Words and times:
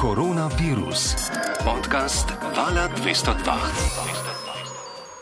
Koronavirus. 0.00 1.30
Podcast 1.64 2.32
Vala 2.56 2.88
202. 2.96 3.34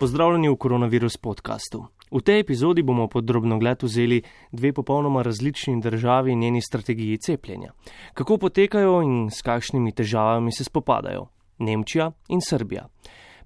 Pozdravljeni 0.00 0.48
v 0.48 0.56
koronavirus 0.56 1.17
podkastu. 1.17 1.87
V 2.11 2.21
tej 2.22 2.41
epizodi 2.41 2.82
bomo 2.82 3.08
podrobno 3.08 3.58
gled 3.58 3.82
vzeli 3.82 4.22
dve 4.53 4.72
popolnoma 4.72 5.22
različni 5.22 5.80
državi 5.80 6.32
in 6.32 6.38
njeni 6.38 6.61
strategiji 6.61 7.19
cepljenja. 7.19 7.72
Kako 8.14 8.38
potekajo 8.38 9.03
in 9.03 9.30
s 9.30 9.43
kakšnimi 9.43 9.93
težavami 9.93 10.53
se 10.53 10.64
spopadajo 10.64 11.27
Nemčija 11.59 12.12
in 12.29 12.41
Srbija. 12.41 12.89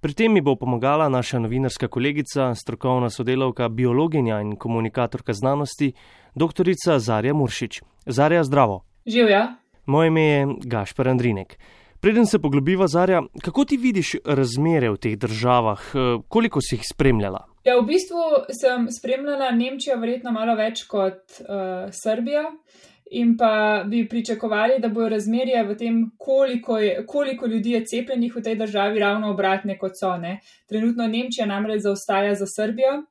Pri 0.00 0.14
tem 0.14 0.32
mi 0.32 0.40
bo 0.40 0.56
pomagala 0.56 1.08
naša 1.08 1.38
novinarska 1.38 1.88
kolegica, 1.88 2.54
strokovna 2.54 3.10
sodelavka, 3.10 3.68
biologinja 3.68 4.40
in 4.40 4.56
komunikatorka 4.56 5.32
znanosti, 5.32 5.92
dr. 6.34 6.70
Zarja 6.98 7.34
Muršič. 7.34 7.82
Zarja, 8.06 8.44
zdravo. 8.44 8.84
Živja. 9.06 9.65
Moje 9.86 10.08
ime 10.08 10.22
je 10.22 10.46
Gašpar 10.64 11.08
Andrinek. 11.08 11.58
Preden 12.00 12.26
se 12.26 12.38
poglobiva, 12.38 12.86
Zarja, 12.86 13.22
kako 13.42 13.64
ti 13.64 13.76
vidiš 13.76 14.16
razmere 14.24 14.90
v 14.90 14.96
teh 14.96 15.14
državah, 15.18 15.80
koliko 16.28 16.60
si 16.60 16.74
jih 16.74 16.82
spremljala? 16.92 17.46
Ja, 17.64 17.78
v 17.78 17.86
bistvu 17.86 18.20
sem 18.54 18.88
spremljala 18.90 19.50
Nemčijo 19.50 19.96
verjetno 19.98 20.32
malo 20.32 20.54
več 20.54 20.84
kot 20.90 21.40
uh, 21.40 21.88
Srbijo. 21.90 22.44
In 23.10 23.36
pa 23.38 23.84
bi 23.86 24.08
pričakovali, 24.08 24.80
da 24.82 24.88
bojo 24.90 25.08
razmerje 25.08 25.62
v 25.64 25.74
tem, 25.78 25.98
koliko, 26.18 26.78
je, 26.78 27.04
koliko 27.06 27.46
ljudi 27.46 27.76
je 27.76 27.84
cepljenih 27.86 28.34
v 28.36 28.42
tej 28.42 28.56
državi, 28.58 28.98
ravno 28.98 29.30
obratne 29.30 29.78
kot 29.78 29.94
so. 29.94 30.16
Ne? 30.18 30.40
Trenutno 30.68 31.06
Nemčija 31.06 31.46
namreč 31.46 31.84
zaostaja 31.86 32.34
za 32.34 32.46
Srbijo, 32.50 33.04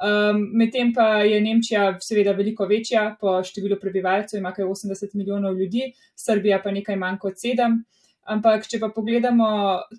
um, 0.00 0.42
medtem 0.58 0.92
pa 0.94 1.22
je 1.22 1.40
Nemčija 1.40 1.98
seveda 2.00 2.32
veliko 2.32 2.66
večja 2.66 3.16
po 3.20 3.40
številu 3.44 3.78
prebivalcev, 3.80 4.38
ima 4.40 4.52
kaj 4.52 4.64
80 4.64 5.14
milijonov 5.14 5.58
ljudi, 5.58 5.92
Srbija 6.16 6.60
pa 6.64 6.70
nekaj 6.70 6.96
manj 6.96 7.18
kot 7.22 7.40
7. 7.42 7.80
Ampak, 8.32 8.68
če 8.70 8.78
pa 8.78 8.92
pogledamo 8.94 9.46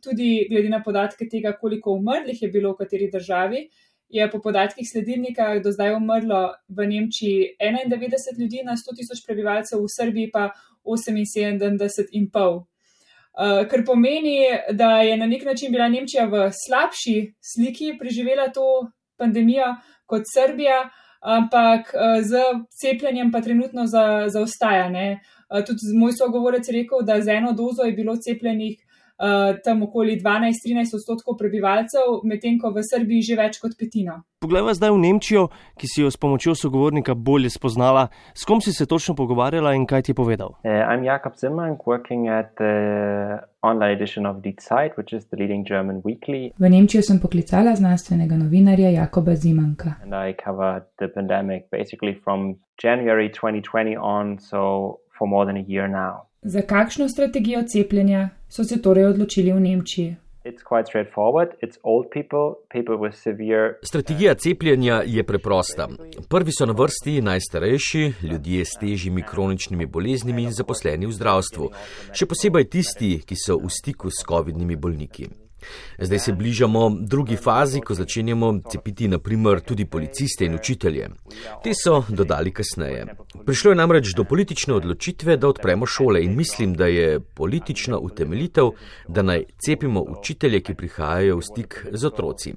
tudi 0.04 0.46
glede 0.50 0.70
na 0.72 0.80
podatke 0.84 1.28
tega, 1.28 1.52
koliko 1.60 1.98
umrlih 1.98 2.42
je 2.42 2.48
bilo 2.52 2.72
v 2.72 2.80
kateri 2.80 3.10
državi, 3.12 3.66
je 4.14 4.28
po 4.32 4.40
podatkih 4.40 4.88
sledilnika 4.88 5.60
do 5.60 5.72
zdaj 5.74 5.96
umrlo 5.98 6.54
v 6.70 6.86
Nemčiji 6.88 7.56
91 7.60 8.40
ljudi 8.40 8.62
na 8.64 8.78
100 8.78 8.96
tisoč 8.96 9.26
prebivalcev, 9.26 9.82
v 9.82 9.90
Srbiji 9.90 10.32
pa 10.32 10.52
78,5. 10.86 12.64
Uh, 13.34 13.66
kar 13.66 13.82
pomeni, 13.86 14.46
da 14.72 15.02
je 15.02 15.18
na 15.18 15.26
nek 15.26 15.46
način 15.46 15.72
bila 15.72 15.90
Nemčija 15.90 16.28
v 16.30 16.52
slabši 16.54 17.34
sliki 17.42 17.96
preživela 18.00 18.52
to 18.54 18.92
pandemijo 19.24 19.72
kot 20.06 20.28
Srbija, 20.28 20.84
ampak 21.24 21.94
uh, 21.96 22.20
z 22.22 22.44
cepljenjem 22.82 23.32
pa 23.32 23.42
trenutno 23.42 23.88
za, 23.88 24.28
zaostaja. 24.28 24.88
Uh, 24.92 25.64
tudi 25.66 25.96
moj 26.00 26.12
sogovorec 26.20 26.68
je 26.68 26.80
rekel, 26.82 27.06
da 27.08 27.22
z 27.22 27.40
eno 27.40 27.56
dozo 27.56 27.88
je 27.88 27.96
bilo 27.96 28.16
cepljenih 28.16 28.78
uh, 29.20 29.56
tam 29.64 29.84
okoli 29.84 30.18
12-13 30.22 30.96
odstotkov 30.98 31.38
prebivalcev, 31.38 32.24
medtem 32.24 32.58
ko 32.60 32.74
v 32.74 32.84
Srbiji 32.84 33.22
že 33.22 33.36
več 33.40 33.60
kot 33.62 33.78
petino. 33.80 34.24
Poglejva 34.44 34.74
zdaj 34.76 34.92
v 34.92 35.00
Nemčijo, 35.00 35.44
ki 35.80 35.88
si 35.88 36.04
jo 36.04 36.12
s 36.12 36.20
pomočjo 36.20 36.52
sogovornika 36.56 37.16
bolje 37.16 37.54
spoznala. 37.54 38.10
S 38.36 38.44
kom 38.44 38.60
si 38.60 38.74
se 38.76 38.86
točno 38.86 39.16
pogovarjala 39.16 39.72
in 39.74 39.88
kaj 39.88 40.04
ti 40.04 40.12
je 40.12 40.20
povedal? 40.20 40.60
Uh, 40.68 40.84
I'm 40.84 41.04
Jakob 41.08 41.40
Zimmermann, 41.40 41.80
working 41.86 42.28
at 42.28 42.52
the 42.60 43.40
online 43.64 43.96
edition 43.96 44.26
of 44.26 44.44
Die 44.44 44.60
Zeit, 44.60 44.98
which 44.98 45.14
is 45.16 45.24
the 45.32 45.38
leading 45.40 45.64
German 45.64 46.02
weekly. 46.04 46.52
V 46.60 46.70
Nemčijo 46.70 47.02
sem 47.02 47.20
poklicala 47.24 47.76
znanstvenega 47.76 48.36
novinarja 48.36 48.92
Jakoba 48.92 49.36
Zimanka. 49.36 49.96
And 50.04 50.12
I 50.12 50.36
covered 50.36 50.84
the 51.00 51.08
pandemic 51.08 51.72
basically 51.72 52.20
from 52.24 52.60
January 52.76 53.30
2020 53.30 53.96
on, 53.96 54.40
so 54.40 55.00
for 55.18 55.28
more 55.28 55.46
than 55.46 55.58
a 55.58 55.66
year 55.68 55.88
now. 55.88 56.28
Za 56.46 56.62
kakšno 56.62 57.10
strategijo 57.10 57.64
cepljenja 57.68 58.30
so 58.50 58.64
se 58.64 58.82
torej 58.82 59.06
odločili 59.06 59.52
v 59.52 59.60
Nemčiji? 59.60 60.16
People, 62.14 62.54
people 62.72 63.12
severe... 63.12 63.78
Strategija 63.84 64.36
cepljenja 64.36 65.04
je 65.06 65.24
preprosta. 65.24 65.88
Prvi 66.30 66.52
so 66.52 66.66
na 66.66 66.74
vrsti 66.74 67.22
najstarejši, 67.22 68.14
ljudje 68.24 68.66
s 68.66 68.72
težjimi 68.80 69.24
kroničnimi 69.30 69.86
boleznimi 69.86 70.44
in 70.44 70.52
zaposleni 70.52 71.08
v 71.08 71.16
zdravstvu, 71.16 71.70
še 72.12 72.28
posebej 72.28 72.68
tisti, 72.76 73.14
ki 73.26 73.40
so 73.40 73.58
v 73.64 73.72
stiku 73.72 74.12
s 74.12 74.28
COVID-nimi 74.28 74.76
bolniki. 74.76 75.30
Zdaj 76.00 76.20
se 76.20 76.34
bližamo 76.34 76.90
drugi 77.00 77.36
fazi, 77.36 77.82
ko 77.82 77.94
začenjamo 77.94 78.54
cepiti 78.72 79.08
naprimer 79.08 79.62
tudi 79.62 79.86
policiste 79.86 80.46
in 80.46 80.56
učitelje. 80.56 81.10
Te 81.64 81.74
so 81.84 82.04
dodali 82.10 82.52
kasneje. 82.52 83.06
Prišlo 83.46 83.72
je 83.72 83.76
namreč 83.76 84.14
do 84.16 84.24
politične 84.24 84.74
odločitve, 84.74 85.38
da 85.38 85.48
odpremo 85.48 85.86
šole 85.86 86.24
in 86.24 86.36
mislim, 86.36 86.74
da 86.74 86.88
je 86.88 87.20
politična 87.20 87.98
utemeljitev, 87.98 88.70
da 89.08 89.22
naj 89.22 89.44
cepimo 89.66 90.06
učitelje, 90.20 90.62
ki 90.62 90.76
prihajajo 90.76 91.38
v 91.38 91.42
stik 91.42 91.86
z 91.92 92.06
otroci. 92.06 92.54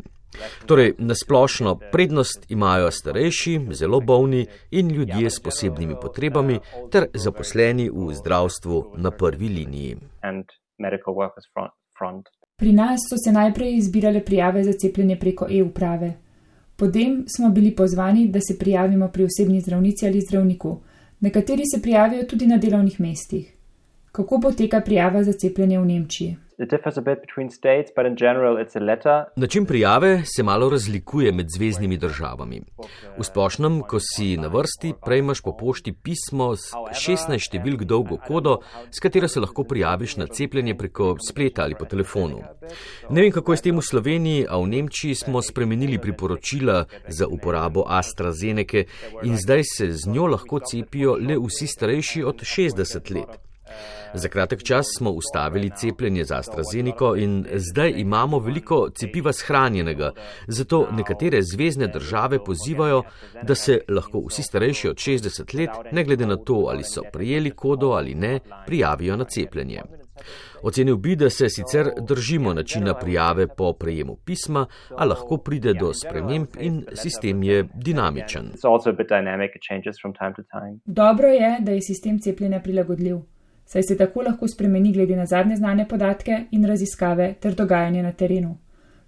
Torej, 0.67 0.95
nasplošno 0.99 1.79
prednost 1.93 2.47
imajo 2.49 2.91
starejši, 2.91 3.61
zelo 3.71 4.01
bolni 4.01 4.47
in 4.71 4.91
ljudje 4.91 5.31
s 5.31 5.41
posebnimi 5.43 5.95
potrebami 6.03 6.59
ter 6.93 7.07
zaposleni 7.15 7.91
v 7.91 8.15
zdravstvu 8.15 8.93
na 8.97 9.11
prvi 9.11 9.49
liniji. 9.49 9.97
Pri 12.57 12.73
nas 12.73 13.01
so 13.11 13.17
se 13.25 13.33
najprej 13.33 13.77
izbirale 13.77 14.25
prijave 14.25 14.65
za 14.65 14.73
cepljenje 14.73 15.17
preko 15.17 15.47
e-uprave. 15.51 16.15
Potem 16.77 17.25
smo 17.37 17.51
bili 17.51 17.75
pozvani, 17.77 18.29
da 18.29 18.41
se 18.41 18.59
prijavimo 18.59 19.09
pri 19.09 19.25
osebni 19.25 19.61
zdravnici 19.61 20.07
ali 20.07 20.21
zdravniku. 20.21 20.79
Nekateri 21.21 21.63
se 21.75 21.83
prijavijo 21.83 22.25
tudi 22.25 22.47
na 22.47 22.57
delovnih 22.57 23.01
mestih. 23.01 23.56
Kako 24.17 24.41
poteka 24.41 24.81
prijava 24.81 25.25
za 25.25 25.33
cepljenje 25.33 25.79
v 25.79 25.85
Nemčiji? 25.87 26.37
Način 29.37 29.67
prijave 29.67 30.23
se 30.37 30.43
malo 30.43 30.71
razlikuje 30.71 31.33
med 31.33 31.47
zvezdnimi 31.57 31.97
državami. 31.97 32.63
V 33.19 33.25
splošnem, 33.25 33.83
ko 33.83 33.99
si 34.01 34.37
na 34.37 34.49
vrsti, 34.49 34.95
prejmaš 35.05 35.43
po 35.43 35.53
pošti 35.57 35.93
pismo 35.93 36.57
s 36.57 36.73
16 37.07 37.45
številk 37.51 37.85
dolgo 37.85 38.17
kodo, 38.17 38.57
s 38.89 39.05
katero 39.05 39.29
se 39.29 39.41
lahko 39.41 39.69
prijaviš 39.69 40.17
na 40.17 40.27
cepljenje 40.27 40.79
preko 40.81 41.19
spleta 41.29 41.69
ali 41.69 41.77
po 41.77 41.85
telefonu. 41.85 42.41
Ne 43.11 43.21
vem, 43.21 43.33
kako 43.33 43.53
je 43.53 43.61
s 43.61 43.69
tem 43.69 43.77
v 43.77 43.85
Sloveniji, 43.85 44.47
a 44.49 44.57
v 44.57 44.71
Nemčiji 44.73 45.15
smo 45.15 45.45
spremenili 45.45 46.01
priporočila 46.01 46.87
za 47.09 47.29
uporabo 47.29 47.85
AstraZeneca 47.85 48.87
in 49.29 49.37
zdaj 49.37 49.63
se 49.77 49.93
z 49.93 50.09
njo 50.09 50.33
lahko 50.33 50.65
cepijo 50.65 51.21
le 51.21 51.37
vsi 51.37 51.69
starejši 51.69 52.25
od 52.25 52.41
60 52.57 53.13
let. 53.13 53.43
Za 54.15 54.29
kratek 54.29 54.63
čas 54.63 54.87
smo 54.99 55.11
ustavili 55.11 55.71
cepljenje 55.77 56.25
za 56.25 56.37
AstraZeneca 56.37 57.17
in 57.19 57.47
zdaj 57.55 57.93
imamo 57.97 58.39
veliko 58.39 58.91
cepiva 58.91 59.33
shranjenega, 59.33 60.13
zato 60.47 60.89
nekatere 60.93 61.43
zvezdne 61.43 61.87
države 61.87 62.45
pozivajo, 62.45 63.03
da 63.43 63.55
se 63.55 63.81
lahko 63.89 64.23
vsi 64.29 64.43
starejši 64.43 64.89
od 64.89 64.97
60 64.97 65.59
let, 65.59 65.93
ne 65.93 66.05
glede 66.05 66.27
na 66.27 66.37
to, 66.37 66.67
ali 66.69 66.85
so 66.85 67.03
prijeli 67.13 67.51
kodo 67.51 67.91
ali 67.91 68.15
ne, 68.15 68.41
prijavijo 68.67 69.17
na 69.17 69.25
cepljenje. 69.25 69.83
Ocenil 70.63 70.97
bi, 70.97 71.17
da 71.17 71.31
se 71.31 71.49
sicer 71.49 71.91
držimo 72.01 72.55
načina 72.55 72.95
prijave 72.95 73.47
po 73.47 73.73
prejemu 73.73 74.17
pisma, 74.25 74.67
a 74.97 75.05
lahko 75.05 75.37
pride 75.37 75.75
do 75.75 75.93
sprememb 75.95 76.47
in 76.61 76.85
sistem 76.95 77.43
je 77.43 77.65
dinamičen. 77.75 78.51
Dobro 80.85 81.29
je, 81.29 81.57
da 81.61 81.73
je 81.73 81.83
sistem 81.83 82.19
cepljenja 82.19 82.61
prilagodljiv 82.61 83.17
saj 83.67 83.83
se 83.83 83.97
tako 83.97 84.23
lahko 84.23 84.49
spremeni 84.49 84.93
glede 84.93 85.17
na 85.17 85.27
zadnje 85.27 85.57
znane 85.57 85.89
podatke 85.89 86.45
in 86.51 86.65
raziskave 86.65 87.35
ter 87.41 87.55
dogajanje 87.55 88.03
na 88.03 88.13
terenu. 88.13 88.57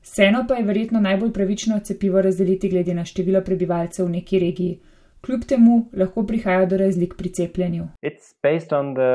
Vseeno 0.02 0.44
pa 0.48 0.54
je 0.54 0.64
verjetno 0.64 1.00
najbolj 1.00 1.32
pravično 1.32 1.80
cepivo 1.80 2.22
razdeliti 2.22 2.68
glede 2.68 2.94
na 2.94 3.04
število 3.04 3.40
prebivalcev 3.40 4.06
v 4.06 4.10
neki 4.10 4.38
regiji, 4.38 4.78
Kljub 5.20 5.44
temu 5.48 5.76
lahko 5.98 6.22
prihaja 6.26 6.66
do 6.66 6.76
razlik 6.76 7.14
pri 7.18 7.28
cepljenju. 7.28 7.88
The, 8.00 9.08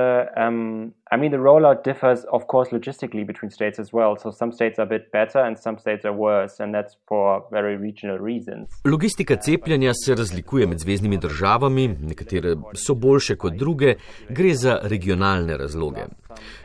um, 0.47 0.93
I 1.13 1.15
mean, 1.15 1.31
the 1.31 1.37
rollout 1.37 1.83
differs, 1.83 2.19
of 2.37 2.47
course, 2.47 2.69
logistically 2.71 3.23
between 3.31 3.51
states 3.51 3.77
as 3.83 3.89
well. 3.93 4.17
So 4.23 4.31
some 4.31 4.51
states 4.51 4.79
are 4.79 4.87
a 4.89 4.91
bit 4.95 5.11
better 5.11 5.39
and 5.47 5.55
some 5.59 5.77
states 5.77 6.05
are 6.05 6.15
worse, 6.27 6.59
and 6.59 6.73
that's 6.73 6.95
for 7.07 7.45
very 7.51 7.75
regional 7.77 8.17
reasons. 8.17 8.65
Logistika 8.85 9.35
cepljenja 9.35 9.93
se 9.93 10.15
razlikuje 10.15 10.67
med 10.67 10.79
zvezdnimi 10.79 11.17
državami, 11.17 11.87
nekatere 11.87 12.55
so 12.73 12.95
boljše 12.95 13.35
kot 13.35 13.53
druge, 13.53 13.95
gre 14.29 14.55
za 14.55 14.79
regionalne 14.83 15.57
razloge. 15.57 16.07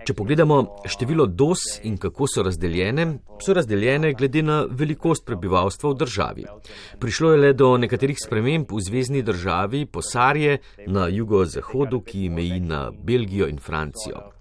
Če 0.05 0.15
pogledamo 0.17 0.63
število 0.89 1.27
dos 1.27 1.59
in 1.85 1.99
kako 2.01 2.27
so 2.33 2.43
razdeljene, 2.43 3.07
so 3.45 3.53
razdeljene 3.53 4.15
glede 4.17 4.43
na 4.43 4.63
velikost 4.71 5.27
prebivalstva 5.27 5.91
v 5.91 5.99
državi. 6.05 6.47
Prišlo 6.99 7.35
je 7.35 7.43
le 7.45 7.53
do 7.53 7.75
nekaterih 7.77 8.17
sprememb 8.25 8.73
v 8.73 8.81
zvezdni 8.81 9.23
državi 9.23 9.85
Posarje 9.93 10.59
na 10.87 11.09
jugozahodu, 11.13 12.01
ki 12.01 12.29
meji 12.33 12.61
na 12.61 12.89
Belgijo 12.91 13.53
in 13.53 13.61
Francijo. 13.61 14.38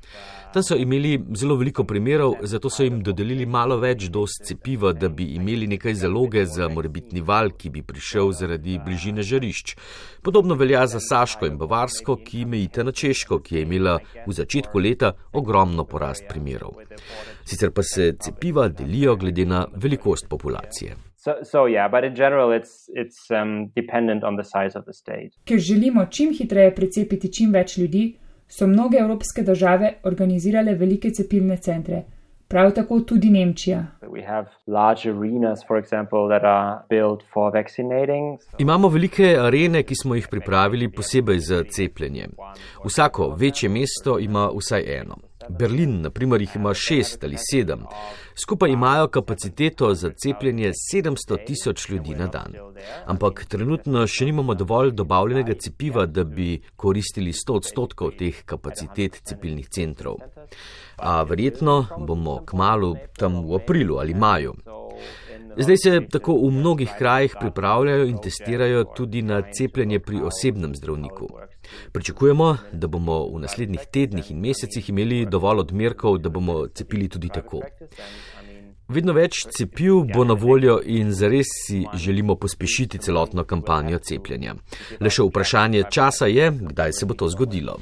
Tam 0.58 0.64
so 0.64 0.76
imeli 0.76 1.20
zelo 1.36 1.56
veliko 1.56 1.84
primerov, 1.84 2.34
zato 2.42 2.70
so 2.70 2.82
jim 2.84 3.04
dodelili 3.06 3.46
malo 3.46 3.76
več 3.78 4.08
dos 4.10 4.40
cepiva, 4.48 4.90
da 4.90 5.06
bi 5.10 5.28
imeli 5.36 5.68
nekaj 5.70 5.94
zaloge 6.00 6.46
za 6.50 6.66
morebitni 6.74 7.22
val, 7.22 7.52
ki 7.54 7.70
bi 7.76 7.84
prišel 7.86 8.32
zaradi 8.40 8.80
bližine 8.86 9.22
žarišč. 9.22 9.76
Podobno 10.26 10.58
velja 10.58 10.88
za 10.90 10.98
Saško 11.10 11.46
in 11.46 11.62
Bavarsko, 11.62 12.18
ki 12.26 12.48
mejite 12.50 12.88
na 12.88 12.92
Češko, 12.92 13.38
ki 13.46 13.60
je 13.60 13.64
imela 13.68 14.00
v 14.26 14.34
začetku 14.34 14.82
leta 14.82 15.14
ogromno 15.30 15.86
porast 15.86 16.26
primerov. 16.26 16.82
Sicer 17.46 17.70
pa 17.70 17.86
se 17.86 18.16
cepiva 18.18 18.66
delijo 18.68 19.16
glede 19.16 19.46
na 19.46 19.68
velikost 19.76 20.26
populacije. 20.30 20.98
So, 21.22 21.38
so 21.44 21.68
yeah, 21.68 21.88
but 21.92 22.04
in 22.04 22.16
general, 22.16 22.50
it's 22.50 22.90
it's 22.96 23.30
um, 23.30 23.70
dependent 23.76 24.24
on 24.24 24.42
the 24.42 24.48
size 24.54 24.80
of 24.80 24.86
the 24.86 24.94
state. 24.94 25.38
Ker 25.46 25.60
želimo 25.60 26.06
čim 26.10 26.34
hitreje 26.34 26.76
precepiti 26.76 27.34
čim 27.34 27.54
več 27.54 27.78
ljudi, 27.78 28.16
so 28.48 28.68
mnoge 28.68 28.98
evropske 28.98 29.42
države 29.42 29.94
organizirale 30.04 30.74
velike 30.76 31.10
cepilne 31.10 31.58
centre. 31.58 32.04
Prav 32.48 32.72
tako 32.72 33.00
tudi 33.00 33.30
Nemčija. 33.30 33.86
We 34.02 34.28
have 34.28 34.48
large 34.68 35.10
arenas, 35.10 35.60
for 35.68 35.78
example, 35.78 36.28
that 36.30 36.44
are 36.44 36.80
built 36.90 37.24
for 37.34 37.54
vaccinating. 37.54 38.40
Imamo 38.58 38.90
velike 38.90 39.36
arene, 39.40 39.84
ki 39.84 39.96
smo 39.96 40.16
jih 40.16 40.28
pripravili 40.32 40.92
posebej 40.92 41.40
za 41.40 41.64
cepljenje. 41.72 42.28
Vsako 42.86 43.36
večje 43.40 43.70
mesto 43.70 44.20
ima 44.20 44.50
vsaj 44.56 45.00
eno. 45.00 45.18
Berlin, 45.50 46.02
na 46.02 46.10
primer, 46.10 46.42
jih 46.42 46.56
ima 46.56 46.74
šest 46.74 47.24
ali 47.24 47.38
sedem. 47.52 47.86
Skupaj 48.36 48.70
imajo 48.70 49.08
kapaciteto 49.08 49.94
za 49.94 50.10
cepljenje 50.10 50.72
700 50.94 51.46
tisoč 51.46 51.90
ljudi 51.90 52.16
na 52.16 52.28
dan. 52.28 52.54
Ampak 53.06 53.46
trenutno 53.50 54.08
še 54.08 54.26
nimamo 54.26 54.54
dovolj 54.54 54.92
dobavljenega 54.92 55.56
cepiva, 55.60 56.06
da 56.06 56.24
bi 56.24 56.62
koristili 56.76 57.34
100 57.34 57.58
odstotkov 57.62 58.14
teh 58.20 58.44
kapacitet 58.46 59.22
cepilnih 59.24 59.70
centrov. 59.70 60.22
A 60.98 61.22
verjetno 61.24 61.86
bomo 61.98 62.42
k 62.46 62.58
malu 62.58 62.96
tam 63.18 63.42
v 63.46 63.62
aprilu 63.62 63.98
ali 64.02 64.14
maju. 64.14 64.56
Zdaj 65.58 65.78
se 65.78 65.92
tako 66.12 66.36
v 66.38 66.52
mnogih 66.54 66.92
krajih 66.98 67.36
pripravljajo 67.40 68.06
in 68.06 68.18
testirajo 68.22 68.84
tudi 68.84 69.22
na 69.22 69.42
cepljenje 69.42 70.00
pri 70.00 70.22
osebnem 70.22 70.76
zdravniku. 70.76 71.30
Pričakujemo, 71.92 72.58
da 72.72 72.88
bomo 72.88 73.20
v 73.34 73.42
naslednjih 73.46 73.88
tednih 73.94 74.32
in 74.32 74.40
mesecih 74.40 74.90
imeli 74.90 75.26
dovolj 75.26 75.60
odmerkov, 75.60 76.18
da 76.18 76.30
bomo 76.30 76.68
cepili 76.68 77.10
tudi 77.10 77.30
tako. 77.30 77.62
Vedno 78.88 79.12
več 79.14 79.42
cepiv 79.52 80.06
bo 80.14 80.24
na 80.24 80.34
voljo 80.40 80.78
in 80.86 81.12
zares 81.12 81.50
si 81.66 81.82
želimo 81.94 82.36
pospešiti 82.36 83.02
celotno 83.04 83.44
kampanjo 83.44 84.00
cepljenja. 84.00 84.56
Le 85.00 85.12
še 85.12 85.26
vprašanje 85.28 85.84
časa 85.92 86.30
je, 86.32 86.48
kdaj 86.72 86.96
se 86.96 87.06
bo 87.06 87.18
to 87.20 87.28
zgodilo. 87.28 87.76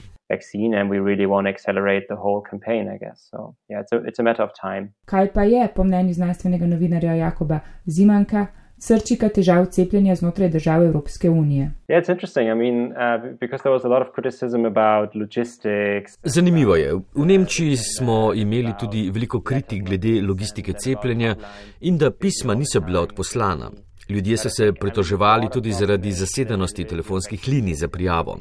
Kaj 5.06 5.34
pa 5.34 5.44
je, 5.44 5.68
po 5.76 5.84
mnenju 5.84 6.14
znanstvenega 6.14 6.66
novinarja 6.66 7.14
Jakoba 7.14 7.60
Zimanka, 7.86 8.48
srčika 8.88 9.30
težav 9.30 9.66
cepljenja 9.66 10.16
znotraj 10.16 10.50
držav 10.50 10.84
Evropske 10.84 11.30
unije? 11.30 11.72
Yeah, 11.88 12.02
it's 12.02 12.12
interesting. 12.14 12.48
I 12.50 12.56
mean, 12.56 12.78
uh, 12.92 13.40
because 13.40 13.62
there 13.64 13.74
was 13.74 13.86
a 13.86 13.88
lot 13.88 14.02
of 14.08 14.14
criticism 14.16 14.66
about 14.66 15.16
logistics. 15.16 16.12
Zanimivo 16.24 16.76
je. 16.76 16.94
V 16.94 17.26
Nemčiji 17.26 17.78
smo 17.78 18.34
imeli 18.34 18.74
tudi 18.80 19.10
veliko 19.14 19.42
kritik 19.42 19.84
glede 19.84 20.22
logistike 20.22 20.74
cepljenja 20.74 21.36
in 21.80 21.98
da 21.98 22.12
pisma 22.12 22.56
niso 22.56 22.80
bila 22.82 23.02
odposlana. 23.02 23.72
Ljudje 24.10 24.38
so 24.38 24.50
se 24.50 24.74
pritoževali 24.74 25.48
tudi 25.54 25.72
zaradi 25.72 26.12
zasedenosti 26.12 26.84
telefonskih 26.84 27.48
linij 27.48 27.74
za 27.74 27.88
prijavo. 27.88 28.40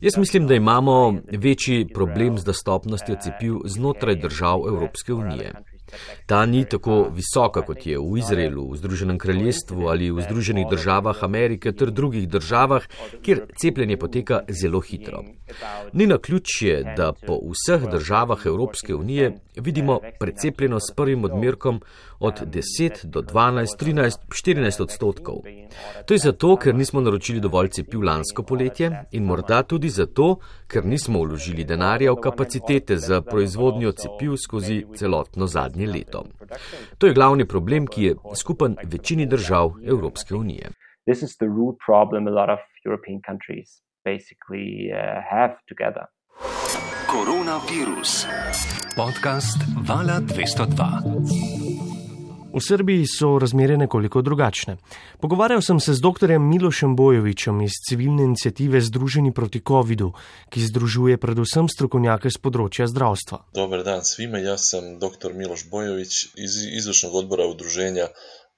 Jaz 0.00 0.16
mislim, 0.16 0.46
da 0.46 0.54
imamo 0.54 1.18
večji 1.32 1.88
problem 1.94 2.38
z 2.38 2.44
dostopnostjo 2.44 3.16
cepiv 3.22 3.54
znotraj 3.64 4.16
držav 4.16 4.60
Evropske 4.68 5.12
unije. 5.12 5.52
Ta 6.26 6.46
ni 6.46 6.64
tako 6.64 7.08
visoka, 7.14 7.62
kot 7.62 7.86
je 7.86 7.98
v 7.98 8.18
Izraelu, 8.18 8.70
v 8.70 8.76
Združenem 8.76 9.18
kraljestvu 9.18 9.88
ali 9.88 10.10
v 10.10 10.20
Združenih 10.20 10.66
državah 10.70 11.24
Amerike 11.24 11.72
ter 11.72 11.90
drugih 11.90 12.28
državah, 12.28 12.82
kjer 13.22 13.46
cepljenje 13.60 13.96
poteka 13.96 14.40
zelo 14.48 14.80
hitro. 14.80 15.24
Ni 15.92 16.06
na 16.06 16.18
ključje, 16.18 16.94
da 16.96 17.12
po 17.26 17.38
vseh 17.52 17.90
državah 17.90 18.46
Evropske 18.46 18.94
unije 18.94 19.32
vidimo 19.56 20.00
precepljenost 20.20 20.92
s 20.92 20.94
prvim 20.96 21.24
odmerkom 21.24 21.80
od 22.28 22.40
10 22.56 23.04
do 23.04 23.22
12, 23.22 23.76
13, 23.80 24.24
14 24.28 24.82
odstotkov. 24.82 25.42
To 26.06 26.14
je 26.14 26.18
zato, 26.18 26.56
ker 26.56 26.74
nismo 26.74 27.00
naročili 27.00 27.40
dovolj 27.40 27.68
cepiv 27.78 28.02
lansko 28.02 28.42
poletje 28.42 28.90
in 29.12 29.24
morda 29.24 29.62
tudi 29.62 29.88
zato, 29.88 30.36
ker 30.66 30.84
nismo 30.84 31.22
vložili 31.24 31.64
denarja 31.64 32.12
v 32.12 32.22
kapacitete 32.26 32.96
za 32.96 33.20
proizvodnjo 33.22 33.92
cepiv 33.92 34.36
skozi 34.36 34.84
celotno 34.96 35.46
zadnje 35.46 35.86
leto. 35.86 36.24
To 36.98 37.06
je 37.06 37.14
glavni 37.14 37.48
problem, 37.48 37.86
ki 37.86 38.04
je 38.04 38.16
skupen 38.36 38.76
večini 38.84 39.26
držav 39.26 39.72
Evropske 39.84 40.34
unije. 40.34 40.70
This 41.06 41.22
is 41.22 41.36
the 41.36 41.46
root 41.46 41.76
problem 41.86 42.28
a 42.28 42.30
lot 42.30 42.50
of 42.50 42.60
European 42.86 43.20
countries 43.28 43.84
basically 44.04 44.90
uh, 44.92 45.20
have 45.30 45.54
together. 45.68 46.04
Koronavirus. 47.08 48.26
Podcast 48.96 49.58
Vala 49.88 50.20
202. 50.20 51.63
V 52.54 52.60
Srbiji 52.62 53.06
so 53.06 53.38
razmere 53.38 53.76
nekoliko 53.76 54.22
drugačne. 54.22 54.76
Pogovarjal 55.20 55.62
sem 55.62 55.80
se 55.80 55.94
z 55.94 56.00
dr. 56.00 56.38
Milošem 56.38 56.96
Bojovičem 56.96 57.60
iz 57.60 57.72
civilne 57.88 58.22
inicijative 58.24 58.80
Združeni 58.80 59.32
proti 59.34 59.58
COVID-u, 59.68 60.12
ki 60.54 60.60
združuje 60.60 61.18
predvsem 61.18 61.66
strokovnjake 61.68 62.30
z 62.30 62.38
področja 62.38 62.86
zdravstva. 62.86 63.40
Dobar 63.58 63.82
dan 63.82 64.06
svima, 64.06 64.38
jaz 64.38 64.68
sem 64.70 65.00
dr. 65.02 65.34
Miloš 65.34 65.66
Bojovič 65.66 66.20
iz 66.38 66.62
izvršnog 66.78 67.14
odbora 67.24 67.48
udruženja 67.50 68.06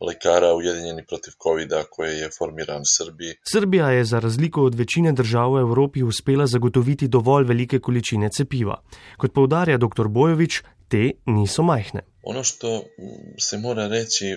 lekara 0.04 0.52
Ujedinjeni 0.52 1.06
protiv 1.08 1.32
COVID-a 1.40 1.84
koje 1.88 2.18
je 2.20 2.28
formiran 2.38 2.84
v 2.84 2.92
Srbiji. 2.98 3.38
Srbija 3.48 3.90
je 3.96 4.04
za 4.04 4.20
razliko 4.20 4.66
od 4.68 4.74
večine 4.74 5.12
držav 5.12 5.56
v 5.56 5.60
Evropi 5.64 6.02
uspela 6.02 6.46
zagotoviti 6.46 7.08
dovolj 7.08 7.48
velike 7.48 7.80
količine 7.80 8.28
cepiva. 8.28 8.76
Kot 9.16 9.32
povdarja 9.32 9.80
dr. 9.80 10.08
Bojovič, 10.08 10.62
te 10.88 11.10
niso 11.26 11.62
majhne. 11.62 12.04
Ono 12.28 12.42
što 12.42 12.84
se 13.38 13.58
mora 13.58 13.88
reći 13.88 14.36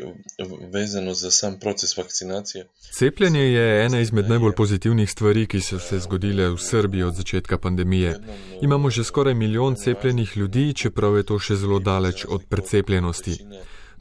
vezano 0.74 1.14
za 1.14 1.32
sam 1.32 1.60
proces 1.60 1.98
vakcinacije. 1.98 2.68
Cepljenje 2.94 3.40
je 3.40 3.86
ena 3.86 4.00
izmed 4.00 4.30
najbolj 4.30 4.54
pozitivnih 4.56 5.12
stvari, 5.12 5.48
ki 5.48 5.62
so 5.62 5.80
se 5.80 6.00
zgodile 6.00 6.50
v 6.50 6.58
Srbiji 6.58 7.04
od 7.04 7.16
začetka 7.16 7.58
pandemije. 7.58 8.20
Imamo 8.62 8.90
že 8.90 9.04
skoraj 9.04 9.34
milijon 9.34 9.76
cepljenih 9.76 10.38
ljudi, 10.38 10.74
čeprav 10.74 11.18
je 11.18 11.24
to 11.24 11.40
še 11.40 11.56
zelo 11.56 11.80
daleč 11.80 12.26
od 12.30 12.46
precepljenosti. 12.50 13.38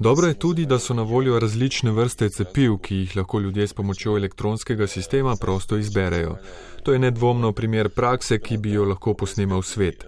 Dobro 0.00 0.26
je 0.26 0.34
tudi, 0.34 0.66
da 0.66 0.78
so 0.78 0.94
na 0.94 1.02
voljo 1.02 1.38
različne 1.38 1.90
vrste 1.90 2.28
cepiv, 2.28 2.76
ki 2.82 2.96
jih 2.96 3.16
lahko 3.16 3.40
ljudje 3.40 3.66
s 3.66 3.72
pomočjo 3.74 4.16
elektronskega 4.16 4.86
sistema 4.86 5.36
prosto 5.40 5.76
izberejo. 5.76 6.36
To 6.82 6.92
je 6.92 6.98
nedvomno 6.98 7.52
primer 7.52 7.88
prakse, 7.88 8.38
ki 8.38 8.56
bi 8.56 8.72
jo 8.72 8.84
lahko 8.84 9.14
posnemal 9.14 9.62
svet. 9.62 10.04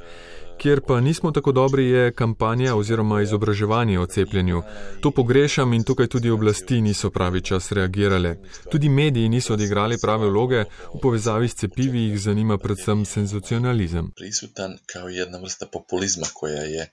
Kjer 0.58 0.80
pa 0.86 1.00
nismo 1.00 1.30
tako 1.30 1.52
dobri, 1.52 1.86
je 1.86 2.12
kampanja 2.12 2.74
oziroma 2.74 3.22
izobraževanje 3.22 3.98
o 3.98 4.06
cepljenju. 4.06 4.62
To 5.00 5.10
pogrešam 5.10 5.72
in 5.72 5.84
tukaj 5.84 6.06
tudi 6.06 6.30
oblasti 6.30 6.80
niso 6.80 7.10
pravi 7.10 7.40
čas 7.40 7.72
reagirale. 7.72 8.36
Tudi 8.70 8.88
mediji 8.88 9.28
niso 9.28 9.54
odigrali 9.54 9.98
prave 10.02 10.28
vloge, 10.30 10.64
v 10.94 11.00
povezavi 11.02 11.48
s 11.48 11.54
cepivi 11.54 12.00
jih 12.00 12.20
zanima 12.20 12.58
predvsem 12.58 13.04
senzacionalizem. 13.04 14.12
Prisutan 14.16 14.78
kao 14.92 15.08
jedna 15.08 15.38
vrsta 15.38 15.66
populizma 15.66 16.26
koja 16.34 16.62
je 16.62 16.90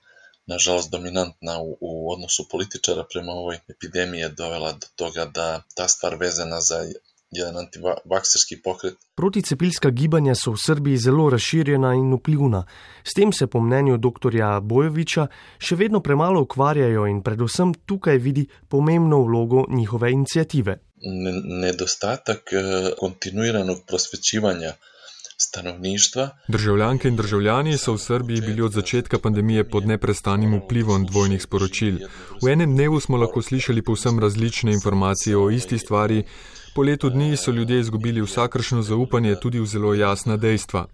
nažalost 0.47 0.91
dominantna 0.91 1.61
u, 1.61 1.77
u 1.81 2.11
odnosu 2.13 2.47
političara 2.51 3.03
prema 3.13 3.31
ovoj 3.31 3.59
epidemiji 3.69 4.19
je 4.19 4.29
dovela 4.29 4.71
do 4.71 4.87
toga 4.95 5.25
da 5.25 5.61
ta 5.75 5.87
stvar 5.87 6.15
vezana 6.15 6.61
za 6.61 6.85
jedan 7.31 7.57
antivakserski 7.57 8.61
pokret. 8.63 8.93
Proticepilska 9.15 9.89
gibanja 9.89 10.35
so 10.35 10.51
v 10.51 10.61
Srbiji 10.65 10.97
zelo 10.97 11.29
razširjena 11.29 11.93
in 11.93 12.13
vplivna. 12.13 12.63
S 13.03 13.13
tem 13.13 13.33
se 13.33 13.47
po 13.47 13.59
mnenju 13.61 13.97
dr. 13.97 14.33
Bojoviča 14.61 15.27
še 15.59 15.75
vedno 15.75 15.99
premalo 15.99 16.41
ukvarjajo 16.41 17.07
in 17.07 17.21
predvsem 17.23 17.73
tukaj 17.85 18.17
vidi 18.17 18.47
pomembno 18.69 19.21
vlogo 19.23 19.65
njihove 19.69 20.11
inicijative. 20.11 20.79
Nedostatak 21.61 22.53
kontinuiranog 22.99 23.83
prosvećivanja 23.87 24.73
stanovništva. 25.37 26.29
Državljanke 26.47 27.07
in 27.07 27.15
državljani 27.15 27.77
so 27.77 27.93
v 27.93 27.97
Srbiji 27.97 28.41
bili 28.41 28.61
od 28.61 28.71
začetka 28.71 29.19
pandemije 29.19 29.69
pod 29.69 29.87
neprestanim 29.87 30.59
vplivom 30.59 31.05
dvojnih 31.05 31.41
sporočil. 31.41 31.97
V 32.41 32.49
enem 32.49 32.73
dnevu 32.73 32.99
smo 32.99 33.17
lahko 33.17 33.41
slišali 33.41 33.81
povsem 33.81 34.19
različne 34.19 34.73
informacije 34.73 35.37
o 35.37 35.49
isti 35.49 35.77
stvari. 35.77 36.23
Po 36.77 36.83
letu 36.83 37.09
dni 37.09 37.37
so 37.37 37.51
ljudje 37.51 37.79
izgubili 37.79 38.21
vsakršno 38.21 38.81
zaupanje 38.81 39.35
tudi 39.35 39.59
v 39.59 39.65
zelo 39.65 39.93
jasna 39.93 40.37
dejstva. 40.37 40.85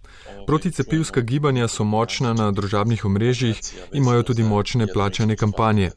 Proticepivska 0.48 1.22
gibanja 1.22 1.68
so 1.68 1.84
močna 1.84 2.34
na 2.34 2.52
družabnih 2.52 3.06
omrežjih, 3.06 3.60
imajo 3.94 4.24
tudi 4.24 4.44
močne 4.44 4.88
plačane 4.88 5.36
kampanje. 5.36 5.92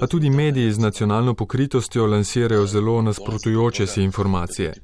A 0.00 0.06
tudi 0.06 0.30
mediji 0.30 0.72
z 0.72 0.78
nacionalno 0.78 1.34
pokritostjo 1.34 2.06
lansirajo 2.06 2.66
zelo 2.66 3.02
nasprotujoče 3.02 3.86
si 3.86 4.02
informacije. 4.02 4.74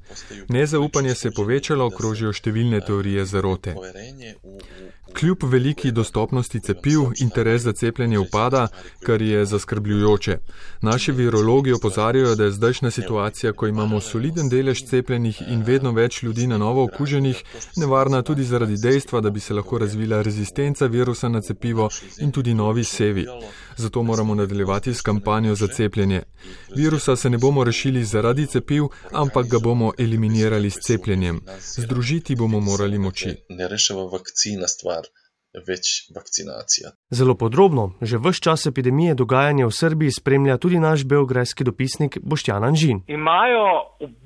Nezaupanje 0.47 1.15
se 1.15 1.27
je 1.27 1.31
povečalo, 1.31 1.85
okrožijo 1.85 2.33
številne 2.33 2.81
teorije 2.81 3.25
zarote. 3.25 3.75
Kljub 5.13 5.43
veliki 5.43 5.91
dostopnosti 5.91 6.59
cepiv, 6.59 6.99
interes 7.21 7.61
za 7.61 7.73
cepljenje 7.73 8.19
upada, 8.19 8.67
kar 9.05 9.21
je 9.21 9.45
zaskrbljujoče. 9.45 10.37
Naši 10.81 11.11
virologi 11.11 11.73
opozarjajo, 11.73 12.35
da 12.35 12.43
je 12.43 12.51
zdajšnja 12.51 12.91
situacija, 12.91 13.53
ko 13.53 13.67
imamo 13.67 14.01
soliden 14.01 14.49
delež 14.49 14.83
cepljenih 14.85 15.41
in 15.47 15.63
vedno 15.63 15.91
več 15.91 16.23
ljudi 16.23 16.47
na 16.47 16.57
novo 16.57 16.83
okuženih, 16.83 17.43
nevarna 17.77 18.21
tudi 18.21 18.43
zaradi 18.43 18.77
dejstva, 18.77 19.21
da 19.21 19.29
bi 19.29 19.39
se 19.39 19.53
lahko 19.53 19.77
razvila 19.77 20.21
rezistenca 20.21 20.85
virusa 20.85 21.29
na 21.29 21.41
cepivo 21.41 21.89
in 22.19 22.31
tudi 22.31 22.53
novi 22.53 22.83
sevi. 22.83 23.25
Zato 23.79 24.03
moramo 24.03 24.35
nadaljevati 24.35 24.93
s 24.93 25.01
kampanjo 25.01 25.55
za 25.55 25.67
cepljenje. 25.67 26.21
Virusa 26.75 27.15
se 27.15 27.29
ne 27.29 27.37
bomo 27.37 27.63
rešili 27.63 28.03
zaradi 28.03 28.45
cepiv, 28.45 28.83
ampak 29.11 29.45
ga 29.51 29.59
bomo 29.63 29.91
eliminirali 29.97 30.69
s 30.69 30.77
cepljenjem. 30.87 31.39
Združiti 31.59 32.35
bomo 32.35 32.59
morali 32.59 32.99
moči. 32.99 33.29
Ne 33.49 33.67
rešava 33.67 34.03
vakcina 34.03 34.67
stvar. 34.67 35.03
Več 35.67 35.85
vakcinacija. 36.15 36.91
Zelo 37.09 37.33
podrobno, 37.35 37.83
že 38.01 38.19
vse 38.21 38.43
čas 38.45 38.65
epidemije 38.69 39.15
dogajanja 39.15 39.65
v 39.65 39.73
Srbiji 39.81 40.11
spremlja 40.19 40.57
tudi 40.57 40.77
naš 40.79 41.07
beograjski 41.09 41.63
dopisnik 41.63 42.19
Boštjan 42.21 42.63
Anžin. 42.63 43.01
Imajo 43.07 43.65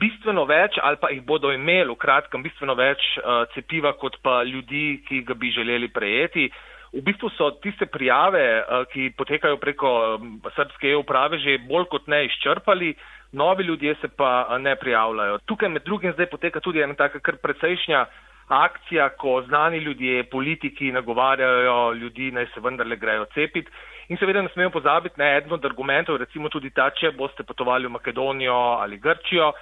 bistveno 0.01 0.43
več, 0.49 0.81
ali 0.83 0.97
pa 1.01 1.13
jih 1.13 1.23
bodo 1.23 1.53
imeli 1.53 1.93
v 1.93 2.01
kratkem 2.03 2.43
bistveno 2.43 2.75
več 2.75 2.99
uh, 3.21 3.47
cepiva, 3.53 3.93
kot 4.01 4.19
pa 4.25 4.41
ljudi, 4.43 4.99
ki 5.07 5.23
ga 5.29 5.33
bi 5.33 5.53
želeli 5.55 5.93
prejeti. 5.93 6.49
V 6.93 7.01
bistvu 7.01 7.29
so 7.33 7.49
tiste 7.63 7.85
prijave, 7.89 8.43
uh, 8.61 8.85
ki 8.93 9.13
potekajo 9.17 9.57
preko 9.57 10.19
srpske 10.55 10.91
e-uprave, 10.93 11.39
že 11.41 11.57
bolj 11.65 11.87
kot 11.89 12.05
ne 12.07 12.25
izčrpali, 12.27 12.93
novi 13.33 13.63
ljudje 13.65 13.95
se 14.01 14.07
pa 14.17 14.45
uh, 14.45 14.59
ne 14.61 14.75
prijavljajo. 14.75 15.39
Tukaj 15.49 15.69
med 15.69 15.83
drugim 15.83 16.13
zdaj 16.13 16.29
poteka 16.29 16.61
tudi 16.61 16.83
ena 16.85 16.93
taka 16.93 17.19
kar 17.19 17.41
precejšnja 17.41 18.05
akcija, 18.47 19.09
ko 19.09 19.41
znani 19.47 19.77
ljudje, 19.77 20.23
politiki 20.23 20.91
nagovarjajo 20.91 21.93
ljudi, 21.93 22.31
naj 22.31 22.45
se 22.53 22.59
vendarle 22.59 22.95
grejo 22.95 23.25
cepiti. 23.33 23.71
In 24.09 24.17
seveda 24.17 24.41
ne 24.41 24.49
smemo 24.53 24.69
pozabiti 24.69 25.15
na 25.17 25.37
eden 25.37 25.53
od 25.53 25.65
argumentov, 25.65 26.17
recimo 26.17 26.49
tudi 26.49 26.69
ta, 26.69 26.89
če 26.91 27.11
boste 27.17 27.43
potovali 27.43 27.87
v 27.87 27.95
Makedonijo 27.95 28.57
ali 28.83 28.97
Grčijo, 28.97 29.53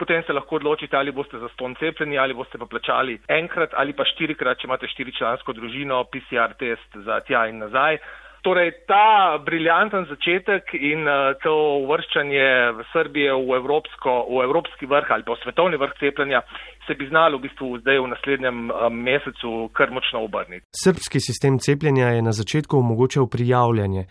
potem 0.00 0.24
se 0.26 0.32
lahko 0.32 0.56
odločite, 0.56 0.96
ali 0.96 1.12
boste 1.12 1.38
za 1.38 1.48
ston 1.52 1.76
cepljeni, 1.80 2.18
ali 2.18 2.34
boste 2.34 2.58
pa 2.58 2.66
plačali 2.66 3.18
enkrat 3.28 3.76
ali 3.76 3.92
pa 3.92 4.08
štirikrat, 4.08 4.58
če 4.58 4.68
imate 4.70 4.88
štiričlansko 4.88 5.52
družino, 5.52 6.02
PCR 6.12 6.56
test 6.58 6.98
za 7.04 7.20
tja 7.28 7.46
in 7.52 7.60
nazaj. 7.66 8.00
Torej, 8.40 8.70
ta 8.88 9.36
briljanten 9.44 10.06
začetek 10.08 10.72
in 10.72 11.04
uh, 11.04 11.34
to 11.44 11.52
uvrščanje 11.84 12.46
Srbije 12.92 13.34
v, 13.36 13.58
evropsko, 13.58 14.14
v 14.32 14.44
evropski 14.46 14.88
vrh 14.88 15.12
ali 15.12 15.26
pa 15.26 15.36
v 15.36 15.42
svetovni 15.42 15.76
vrh 15.76 15.92
cepljenja 16.00 16.40
se 16.86 16.96
bi 16.96 17.08
znalo 17.10 17.36
v 17.36 17.44
bistvu 17.44 17.74
zdaj 17.82 18.00
v 18.00 18.08
naslednjem 18.14 18.62
uh, 18.70 18.88
mesecu 18.88 19.68
kar 19.76 19.92
močno 19.92 20.24
obrniti. 20.24 20.64
Srpski 20.72 21.20
sistem 21.20 21.60
cepljenja 21.60 22.14
je 22.16 22.24
na 22.24 22.32
začetku 22.32 22.80
omogočal 22.80 23.28
prijavljanje. 23.28 24.06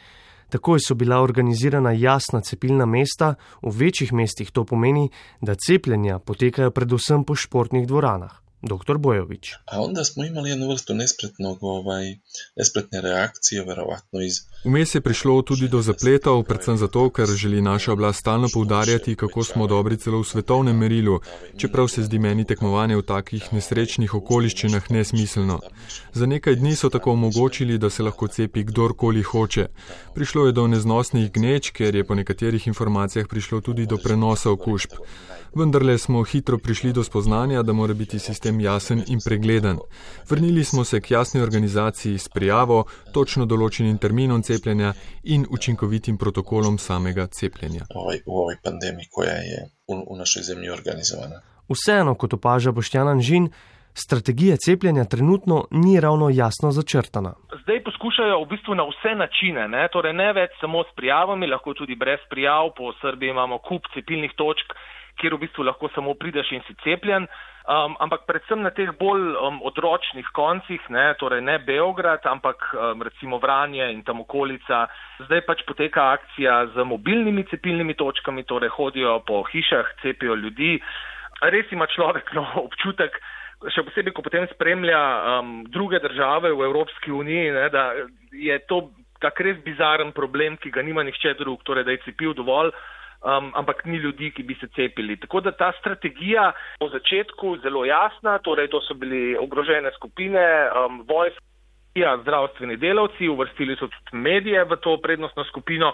Takoj 0.50 0.80
so 0.82 0.96
bila 0.96 1.22
organizirana 1.22 1.92
jasna 1.92 2.42
cepilna 2.42 2.86
mesta, 2.86 3.36
v 3.62 3.72
večjih 3.78 4.14
mestih 4.14 4.52
to 4.52 4.64
pomeni, 4.66 5.10
da 5.42 5.56
cepljenja 5.56 6.20
potekajo 6.20 6.72
predvsem 6.72 7.24
po 7.24 7.36
športnih 7.36 7.88
dvoranah. 7.88 8.49
Dr. 8.62 8.98
Bojović. 8.98 9.52
A 9.66 9.82
onda 9.82 10.04
smo 10.04 10.26
imali 10.26 10.50
jednu 10.50 10.70
vrstu 10.70 10.94
nespretnog, 10.94 11.58
ovaj, 11.62 12.16
nespretne 12.56 13.02
reakcije, 13.02 13.64
verovatno 13.66 14.22
iz... 14.22 14.34
Vmes 14.64 14.96
je 14.96 15.02
prišlo 15.02 15.42
tudi 15.42 15.68
do 15.68 15.82
zapletov, 15.82 16.44
predvsem 16.44 16.78
zato, 16.78 17.10
ker 17.10 17.28
želi 17.28 17.62
naša 17.62 17.94
oblast 17.94 18.20
stalno 18.20 18.48
poudarjati, 18.54 19.16
kako 19.16 19.44
smo 19.44 19.68
dobri 19.68 19.98
celo 19.98 20.20
v 20.20 20.26
svetovnem 20.26 20.78
merilu, 20.78 21.20
čeprav 21.58 21.88
se 21.88 22.04
zdi 22.04 22.20
meni 22.20 22.46
tekmovanje 22.46 22.96
v 22.96 23.02
takih 23.02 23.54
nesrečnih 23.54 24.14
okoliščinah 24.14 24.92
nesmiselno. 24.92 25.60
Za 26.14 26.26
nekaj 26.26 26.56
dni 26.56 26.76
so 26.76 26.90
tako 26.90 27.12
omogočili, 27.12 27.78
da 27.78 27.90
se 27.90 28.04
lahko 28.04 28.28
cepi 28.28 28.64
kdorkoli 28.64 29.24
hoče. 29.24 29.68
Prišlo 30.16 30.46
je 30.46 30.52
do 30.52 30.68
neznosnih 30.68 31.32
gneč, 31.32 31.72
ker 31.72 31.96
je 31.96 32.04
po 32.04 32.16
nekaterih 32.16 32.68
informacijah 32.68 33.28
prišlo 33.28 33.62
tudi 33.62 33.86
do 33.86 33.98
prenosa 33.98 34.52
okužb. 34.52 35.00
Vendarle 35.56 35.98
smo 35.98 36.24
hitro 36.24 36.58
prišli 36.58 36.94
do 36.94 37.04
spoznanja, 37.04 37.64
da 37.64 37.74
mora 37.74 37.94
biti 37.94 38.20
sistem 38.20 38.49
jasen 38.58 39.04
in 39.14 39.22
pregleden. 39.26 39.78
Vrnili 40.30 40.64
smo 40.64 40.84
se 40.84 41.02
k 41.02 41.12
jasni 41.12 41.42
organizaciji 41.42 42.18
s 42.18 42.30
prijavo, 42.34 42.84
točno 43.14 43.46
določenim 43.46 43.98
terminom 44.02 44.42
cepljenja 44.42 44.94
in 45.24 45.46
učinkovitim 45.50 46.18
protokolom 46.18 46.78
samega 46.82 47.28
cepljenja. 47.28 47.86
Ovaj, 47.94 48.24
v 48.26 48.38
ovoj 48.44 48.58
pandemiji, 48.64 49.12
koja 49.12 49.38
je 49.46 49.60
v, 49.90 50.00
v 50.00 50.18
našoj 50.18 50.48
zemlji 50.50 50.72
organizovana. 50.74 51.44
Vseeno, 51.70 52.16
kot 52.16 52.34
opaža 52.34 52.72
Boštjan 52.72 53.08
Anžin, 53.08 53.52
strategija 53.94 54.56
cepljenja 54.58 55.06
trenutno 55.06 55.66
ni 55.72 56.00
ravno 56.00 56.30
jasno 56.30 56.72
začrtana. 56.72 57.34
Zdaj 57.64 57.84
poskušajo 57.84 58.40
v 58.44 58.50
bistvu 58.54 58.76
na 58.76 58.86
vse 58.90 59.16
načine, 59.16 59.68
ne, 59.68 59.88
torej 59.94 60.14
ne 60.14 60.30
več 60.34 60.56
samo 60.62 60.84
s 60.84 60.96
prijavami, 60.96 61.48
lahko 61.48 61.74
tudi 61.74 61.96
brez 61.96 62.22
prijav. 62.30 62.72
Po 62.78 62.94
Srbiji 63.02 63.30
imamo 63.30 63.58
kup 63.58 63.86
cepilnih 63.94 64.34
točk, 64.38 64.74
kjer 65.20 65.36
v 65.36 65.44
bistvu 65.46 65.68
lahko 65.68 65.90
samo 65.94 66.16
prideš 66.18 66.52
in 66.56 66.64
si 66.68 66.76
cepljen. 66.84 67.28
Um, 67.70 67.94
ampak 68.02 68.24
predvsem 68.26 68.64
na 68.66 68.72
teh 68.74 68.90
bolj 68.98 69.36
um, 69.38 69.60
odročnih 69.62 70.26
koncih, 70.34 70.82
ne, 70.90 71.12
torej 71.22 71.44
ne 71.46 71.60
Beograd, 71.62 72.24
ampak 72.26 72.66
um, 72.74 73.04
recimo 73.06 73.38
Vranje 73.38 73.92
in 73.94 74.02
tam 74.08 74.24
okolica, 74.24 74.88
zdaj 75.28 75.44
pač 75.46 75.62
poteka 75.70 76.08
akcija 76.16 76.56
z 76.74 76.86
mobilnimi 76.88 77.46
cepilnimi 77.52 77.94
točkami, 77.94 78.48
torej 78.50 78.74
hodijo 78.74 79.20
po 79.28 79.44
hišah, 79.52 79.92
cepijo 80.02 80.40
ljudi. 80.40 80.80
Res 81.46 81.70
ima 81.70 81.86
človek 81.94 82.34
no, 82.34 82.48
občutek, 82.68 83.22
še 83.70 83.86
posebej, 83.86 84.18
ko 84.18 84.26
potem 84.26 84.50
spremlja 84.56 85.04
um, 85.38 85.54
druge 85.70 86.02
države 86.02 86.50
v 86.50 86.66
Evropski 86.72 87.14
uniji, 87.14 87.54
ne, 87.54 87.70
da 87.70 87.92
je 88.34 88.58
to 88.66 88.88
tak 89.22 89.38
res 89.46 89.60
bizaren 89.62 90.16
problem, 90.16 90.58
ki 90.58 90.72
ga 90.74 90.82
nima 90.82 91.04
nihče 91.04 91.36
drug, 91.38 91.62
torej 91.68 91.86
da 91.86 91.94
je 91.94 92.08
cepil 92.08 92.34
dovolj 92.34 92.74
um, 93.24 93.52
ampak 93.56 93.86
ni 93.86 93.98
ljudi, 93.98 94.32
ki 94.32 94.44
bi 94.44 94.56
se 94.60 94.68
cepili. 94.76 95.18
Tako 95.20 95.42
da 95.42 95.52
ta 95.52 95.72
strategija 95.80 96.52
v 96.82 96.90
začetku 96.92 97.58
zelo 97.64 97.86
jasna, 97.86 98.38
torej 98.40 98.68
to 98.68 98.82
so 98.82 98.94
bili 98.94 99.38
ogrožene 99.38 99.92
skupine, 99.96 100.46
um, 100.72 101.04
vojska, 101.08 102.18
zdravstveni 102.22 102.78
delavci, 102.78 103.28
uvrstili 103.28 103.76
so 103.76 103.88
tudi 103.88 104.18
medije 104.18 104.64
v 104.64 104.78
to 104.78 104.98
prednostno 105.02 105.44
skupino. 105.44 105.94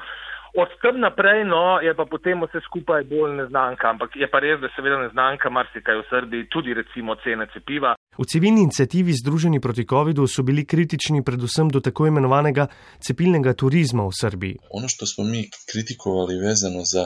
Od 0.55 0.69
tam 0.81 0.99
naprej 0.99 1.43
no, 1.43 1.79
je 1.83 1.91
pa 1.99 2.05
potem 2.07 2.39
vse 2.43 2.59
skupaj 2.67 3.03
bolj 3.11 3.31
neznanka, 3.41 3.89
ampak 3.91 4.15
je 4.15 4.27
pa 4.31 4.39
res, 4.39 4.55
da 4.63 4.69
seveda 4.75 5.01
neznanka 5.03 5.51
marsikaj 5.51 5.99
v 5.99 6.05
Srbiji, 6.11 6.47
tudi 6.53 6.71
recimo 6.71 7.15
cene 7.23 7.47
cepiva. 7.53 7.91
V 8.15 8.23
civilni 8.23 8.63
inicijativi 8.63 9.11
Združeni 9.11 9.59
proti 9.59 9.83
COVID-u 9.83 10.27
so 10.27 10.47
bili 10.47 10.63
kritični 10.63 11.19
predvsem 11.27 11.67
do 11.67 11.83
tako 11.83 12.07
imenovanega 12.07 12.67
cepilnega 13.03 13.51
turizma 13.53 14.07
v 14.07 14.15
Srbiji. 14.21 14.55
Ono 14.79 14.87
što 14.87 15.03
smo 15.05 15.23
mi 15.27 15.41
kritikovali 15.71 16.39
vezano 16.39 16.87
za 16.93 17.03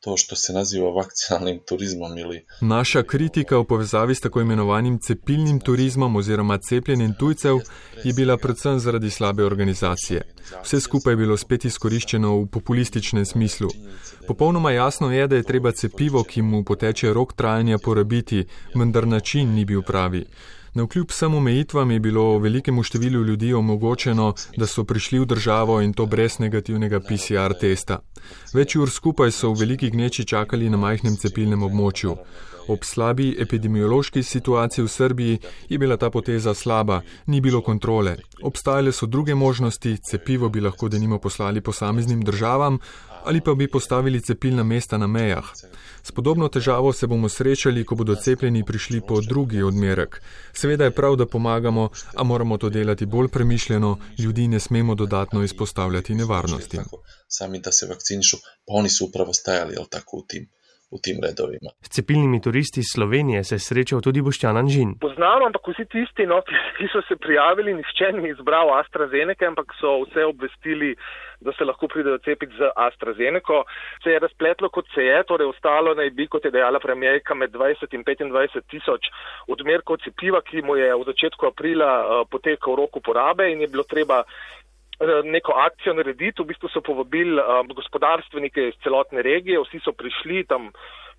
to 0.00 0.16
što 0.16 0.36
se 0.36 0.52
naziva 0.52 0.90
vakcinalnim 0.90 1.60
turizmom 1.68 2.18
ili... 2.18 2.44
Naša 2.60 3.02
kritika 3.02 3.58
v 3.58 3.64
povezavi 3.64 4.14
s 4.14 4.20
tako 4.20 4.40
imenovanim 4.40 4.98
cepilnim 4.98 5.60
turizmom 5.60 6.16
oziroma 6.16 6.58
cepljenjem 6.58 7.14
tujcev 7.18 7.56
je 8.04 8.12
bila 8.12 8.36
predvsem 8.36 8.78
zaradi 8.78 9.10
slabe 9.10 9.44
organizacije. 9.44 10.22
Vse 10.64 10.80
skupaj 10.80 11.12
je 11.12 11.16
bilo 11.16 11.36
spet 11.36 11.64
izkoriščeno 11.64 12.36
v 12.40 12.46
populističnem 12.46 13.24
smislu. 13.26 13.68
Popolnoma 14.26 14.70
jasno 14.72 15.12
je, 15.12 15.26
da 15.26 15.36
je 15.36 15.42
treba 15.42 15.72
cepivo, 15.72 16.22
ki 16.24 16.42
mu 16.42 16.64
poteče 16.64 17.12
rok 17.12 17.32
trajanja, 17.32 17.78
porabiti, 17.78 18.44
vendar 18.74 19.06
način 19.06 19.54
ni 19.54 19.64
bil 19.64 19.82
pravi. 19.82 20.24
Na 20.74 20.82
vkljub 20.82 21.10
vsem 21.10 21.34
omejitvam 21.34 21.90
je 21.90 22.00
bilo 22.00 22.38
velikemu 22.38 22.82
številu 22.86 23.24
ljudi 23.26 23.54
omogočeno, 23.54 24.28
da 24.56 24.66
so 24.70 24.84
prišli 24.84 25.18
v 25.18 25.26
državo 25.26 25.80
in 25.82 25.92
to 25.92 26.06
brez 26.06 26.38
negativnega 26.38 27.00
PCR 27.00 27.56
testa. 27.58 27.98
Več 28.54 28.76
ur 28.78 28.90
skupaj 28.90 29.34
so 29.34 29.50
v 29.50 29.64
veliki 29.64 29.90
gneči 29.90 30.24
čakali 30.24 30.70
na 30.70 30.78
majhnem 30.78 31.16
cepilnem 31.18 31.66
območju. 31.66 32.14
Ob 32.70 32.86
slabi 32.86 33.32
epidemiološki 33.42 34.22
situaciji 34.22 34.84
v 34.84 34.92
Srbiji 34.94 35.38
je 35.68 35.78
bila 35.78 35.96
ta 35.96 36.10
poteza 36.10 36.54
slaba, 36.54 37.00
ni 37.26 37.40
bilo 37.40 37.64
kontrole. 37.66 38.16
Obstajale 38.42 38.92
so 38.92 39.06
druge 39.06 39.34
možnosti, 39.34 39.96
cepivo 39.98 40.48
bi 40.48 40.60
lahko 40.60 40.88
denimo 40.88 41.18
poslali 41.18 41.60
posameznim 41.60 42.22
državam 42.22 42.78
ali 43.24 43.40
pa 43.40 43.54
bi 43.54 43.68
postavili 43.68 44.20
cepilna 44.20 44.62
mesta 44.62 44.98
na 44.98 45.06
mejah. 45.06 45.44
S 46.02 46.12
podobno 46.12 46.48
težavo 46.48 46.92
se 46.92 47.06
bomo 47.06 47.28
srečali, 47.28 47.84
ko 47.84 47.94
bodo 47.94 48.14
cepljeni 48.14 48.64
prišli 48.64 49.00
po 49.00 49.20
drugi 49.20 49.62
odmerek. 49.62 50.22
Seveda 50.52 50.84
je 50.84 50.90
prav, 50.90 51.16
da 51.16 51.26
pomagamo, 51.26 51.88
a 52.14 52.22
moramo 52.22 52.58
to 52.58 52.68
delati 52.68 53.06
bolj 53.06 53.28
premišljeno, 53.28 53.98
ljudi 54.18 54.48
ne 54.48 54.60
smemo 54.60 54.94
dodatno 54.94 55.42
izpostavljati 55.44 56.14
nevarnosti. 56.14 56.78
Sami 57.28 57.60
da 57.60 57.72
se 57.72 57.86
vakcinišu, 57.86 58.36
pa 58.36 58.72
oni 58.74 58.88
su 58.88 59.04
upravo 59.04 59.32
stajali, 59.32 59.74
jel 59.74 59.84
tako, 59.90 60.16
u 60.16 60.24
tim 60.28 60.50
v 60.92 60.98
tim 61.04 61.18
redovima. 61.22 61.70
S 61.86 61.88
cepilnimi 61.94 62.40
turisti 62.42 62.80
iz 62.80 62.90
Slovenije 62.94 63.44
se 63.44 63.54
je 63.54 63.64
srečal 63.68 64.00
tudi 64.00 64.22
Boštjan 64.22 64.56
Anžin. 64.56 64.98
Poznam, 65.00 65.46
ampak 65.46 65.62
vsi 65.70 65.84
tisti, 65.94 66.26
no, 66.26 66.42
ki 66.76 66.90
so 66.92 67.02
se 67.08 67.16
prijavili, 67.16 67.74
nišče 67.74 68.12
ni 68.18 68.30
izbral 68.34 68.74
AstraZeneca, 68.80 69.46
ampak 69.46 69.74
so 69.80 70.02
vse 70.04 70.24
obvestili, 70.24 70.94
da 71.40 71.52
se 71.56 71.64
lahko 71.64 71.88
pridejo 71.88 72.18
cepiti 72.18 72.58
z 72.58 72.70
AstraZeneca. 72.76 73.62
Se 74.02 74.10
je 74.10 74.18
razpletlo, 74.18 74.68
kot 74.68 74.86
se 74.94 75.06
je, 75.06 75.22
torej 75.30 75.48
ostalo 75.54 75.94
naj 75.94 76.10
bi, 76.10 76.26
kot 76.26 76.44
je 76.44 76.50
dejala 76.50 76.80
premijejka, 76.82 77.34
med 77.34 77.54
20 77.54 77.94
in 77.96 78.04
25 78.04 78.60
tisoč 78.70 79.08
odmerkov 79.48 80.02
cepiva, 80.04 80.42
ki 80.42 80.62
mu 80.66 80.76
je 80.76 80.90
v 80.94 81.06
začetku 81.06 81.46
aprila 81.46 81.90
uh, 82.00 82.26
potekal 82.30 82.76
rok 82.82 82.96
uporabe 82.96 83.52
in 83.52 83.62
je 83.62 83.70
bilo 83.72 83.86
treba 83.88 84.24
Eh, 84.24 84.59
neko 85.24 85.52
akcijo 85.52 85.94
narediti. 85.94 86.42
V 86.42 86.46
bistvu 86.46 86.68
so 86.68 86.80
povabili 86.80 87.40
um, 87.40 87.68
gospodarstvenike 87.74 88.68
iz 88.68 88.74
celotne 88.82 89.22
regije, 89.22 89.60
vsi 89.60 89.80
so 89.84 89.92
prišli 89.92 90.44
tam. 90.44 90.72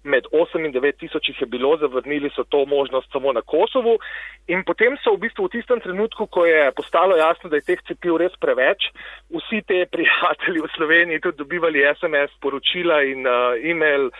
Med 0.04 0.26
8 0.34 0.66
in 0.66 0.72
9 0.74 0.96
tisoč 0.98 1.28
jih 1.30 1.42
je 1.42 1.46
bilo, 1.46 1.76
zavrnili 1.78 2.30
so 2.34 2.44
to 2.44 2.66
možnost 2.66 3.12
samo 3.12 3.34
na 3.34 3.42
Kosovu. 3.42 4.00
In 4.48 4.64
potem 4.66 4.98
so 5.04 5.14
v 5.14 5.22
bistvu 5.28 5.46
v 5.46 5.52
tistem 5.54 5.80
trenutku, 5.80 6.26
ko 6.26 6.46
je 6.46 6.72
postalo 6.72 7.14
jasno, 7.16 7.50
da 7.50 7.60
je 7.60 7.68
teh 7.68 7.84
cepiv 7.86 8.18
res 8.18 8.34
preveč, 8.42 8.90
vsi 9.30 9.62
te 9.62 9.86
prijatelji 9.94 10.66
v 10.66 10.72
Sloveniji 10.74 11.22
tudi 11.22 11.38
dobivali 11.38 11.86
SMS, 11.94 12.34
poročila 12.42 13.04
in 13.06 13.30
uh, 13.30 13.54
e-mail 13.62 14.10
uh, 14.10 14.18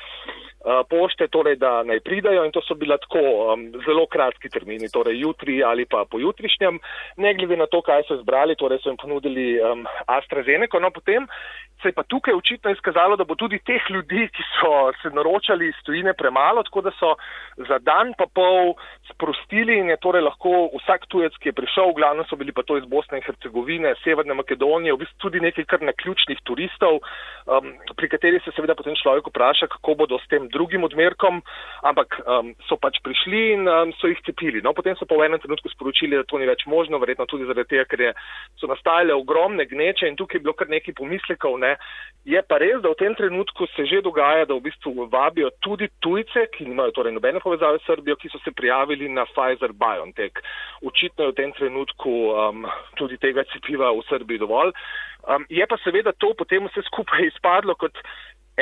pošte, 0.90 1.28
torej 1.28 1.56
da 1.58 1.84
naj 1.84 2.00
pridajo 2.06 2.46
in 2.46 2.52
to 2.52 2.62
so 2.62 2.76
bila 2.78 2.98
tako 2.98 3.22
um, 3.54 3.72
zelo 3.86 4.06
kratki 4.06 4.50
termini, 4.50 4.90
torej 4.94 5.20
jutri 5.20 5.64
ali 5.64 5.86
pa 5.86 6.06
pojutrišnjem, 6.06 6.80
ne 7.18 7.34
glede 7.34 7.58
na 7.58 7.66
to, 7.66 7.82
kaj 7.82 8.04
so 8.08 8.20
izbrali, 8.20 8.56
torej 8.56 8.80
so 8.84 8.90
jim 8.90 8.98
ponudili 9.02 9.58
um, 9.58 9.86
AstraZeneca. 10.06 10.80
No, 10.80 10.92
potem 10.94 11.28
se 11.82 11.90
je 11.90 11.98
pa 11.98 12.04
tukaj 12.04 12.34
očitno 12.34 12.72
izkazalo, 12.72 13.18
da 13.18 13.24
bo 13.24 13.36
tudi 13.36 13.60
teh 13.66 13.82
ljudi, 13.90 14.28
ki 14.30 14.44
so 14.60 14.92
se 15.02 15.10
naročali 15.10 15.68
iz 15.68 15.78
tujine 15.86 16.14
premalo, 16.14 16.64
tako 16.64 16.82
da 16.82 16.92
so 17.00 17.16
za 17.58 17.80
dan 17.80 18.14
pa 18.18 18.26
pol 18.34 18.76
sprostili 19.14 19.78
in 19.80 19.90
je 19.90 19.98
torej 20.02 20.24
lahko 20.26 20.70
vsak 20.80 21.08
tujec, 21.12 21.36
ki 21.40 21.52
je 21.52 21.58
prišel, 21.58 21.92
v 21.92 21.98
glavnem 22.00 22.26
so 22.30 22.36
bili 22.40 22.52
pa 22.56 22.64
to 22.64 22.78
iz 22.80 22.86
Bosne 22.90 23.20
in 23.20 23.26
Hercegovine, 23.26 23.94
Severne 24.04 24.34
Makedonije, 24.34 24.94
v 24.94 25.02
bistvu 25.04 25.28
tudi 25.28 25.44
nekaj 25.44 25.66
kar 25.70 25.84
naključnih 25.86 26.42
turistov, 26.48 27.00
um, 27.46 27.72
pri 27.96 28.10
katerih 28.12 28.44
se 28.44 28.54
seveda 28.56 28.76
potem 28.76 28.96
človek 28.96 29.30
vpraša, 29.30 29.68
kako 29.72 29.96
bodo 30.04 30.20
s 30.20 30.28
tem 30.32 30.48
drugim 30.50 30.84
odmerkom, 30.88 31.42
ampak 31.84 32.20
um, 32.26 32.54
so 32.70 32.78
pač 32.82 33.00
prišli 33.04 33.42
in 33.56 33.68
um, 33.68 33.94
so 34.00 34.12
jih 34.12 34.20
cepili. 34.26 34.62
No, 34.64 34.74
potem 34.78 34.96
so 35.00 35.06
pa 35.06 35.18
v 35.20 35.28
enem 35.28 35.42
trenutku 35.42 35.70
sporočili, 35.74 36.18
da 36.18 36.28
to 36.28 36.42
ni 36.42 36.50
več 36.50 36.66
možno, 36.70 37.02
verjetno 37.02 37.28
tudi 37.30 37.48
zaradi 37.50 37.76
tega, 37.76 37.86
ker 37.90 38.06
je, 38.08 38.14
so 38.62 38.70
nastajale 38.72 39.16
ogromne 39.18 39.66
gneče 39.66 40.10
in 40.10 40.18
tukaj 40.20 40.40
je 40.40 40.46
bilo 40.46 40.56
kar 40.58 40.70
nekaj 40.72 40.98
pomislekov. 40.98 41.58
Ne. 41.62 41.76
Je 42.26 42.38
pa 42.46 42.60
res, 42.62 42.78
da 42.84 42.92
v 42.94 43.00
tem 43.00 43.16
trenutku 43.18 43.66
se 43.74 43.86
že 43.90 44.02
dogaja, 44.06 44.46
da 44.46 44.54
v 44.54 44.68
bistvu 44.70 45.08
vabijo 45.10 45.50
tudi 45.66 45.90
tujce, 46.06 46.46
ki 46.54 46.70
nimajo 46.70 46.94
torej 46.94 47.16
nobene 47.16 47.42
povezave 47.42 47.82
s 47.82 47.88
Srbijo, 47.90 48.16
ki 48.22 48.30
so 48.30 48.38
se 48.44 48.54
prijavili 48.54 49.01
na 49.10 49.26
Pfizer 49.26 49.74
BioNTech. 49.74 50.44
Očitno 50.86 51.26
je 51.26 51.32
v 51.32 51.38
tem 51.40 51.52
trenutku 51.58 52.10
um, 52.10 52.68
tudi 53.00 53.18
tega 53.18 53.46
cepiva 53.54 53.94
v 53.94 54.06
Srbiji 54.10 54.44
dovolj. 54.44 54.74
Um, 55.30 55.46
je 55.50 55.62
pa 55.70 55.78
seveda 55.86 56.12
to 56.18 56.34
potem 56.34 56.66
vse 56.66 56.82
skupaj 56.90 57.26
izpadlo 57.32 57.76
kot 57.78 57.98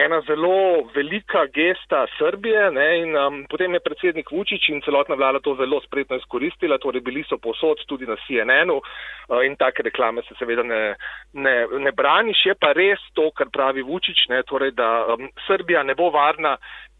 ena 0.05 0.21
zelo 0.27 0.83
velika 0.95 1.45
gesta 1.53 2.05
Srbije 2.17 2.71
ne, 2.71 2.87
in 3.01 3.17
um, 3.17 3.45
potem 3.49 3.73
je 3.73 3.79
predsednik 3.79 4.31
Vučić 4.31 4.69
in 4.69 4.81
celotna 4.81 5.15
vlada 5.15 5.39
to 5.39 5.55
zelo 5.55 5.81
spretno 5.81 6.17
izkoristila, 6.17 6.77
torej 6.77 7.01
bili 7.01 7.23
so 7.29 7.37
posod 7.37 7.77
tudi 7.87 8.05
na 8.05 8.15
CNN-u 8.27 8.77
uh, 8.77 9.45
in 9.45 9.55
take 9.55 9.83
reklame 9.83 10.21
se 10.21 10.35
seveda 10.39 10.63
ne, 10.63 10.95
ne, 11.33 11.55
ne 11.85 11.91
braniš, 11.91 12.45
je 12.45 12.55
pa 12.55 12.73
res 12.73 12.99
to, 13.13 13.31
kar 13.31 13.49
pravi 13.53 13.81
Vučić, 13.81 14.27
ne, 14.29 14.43
torej 14.43 14.71
da 14.71 14.89
um, 15.13 15.29
Srbija 15.47 15.83
ne 15.83 15.95
bo 15.95 16.09
varna, 16.09 16.57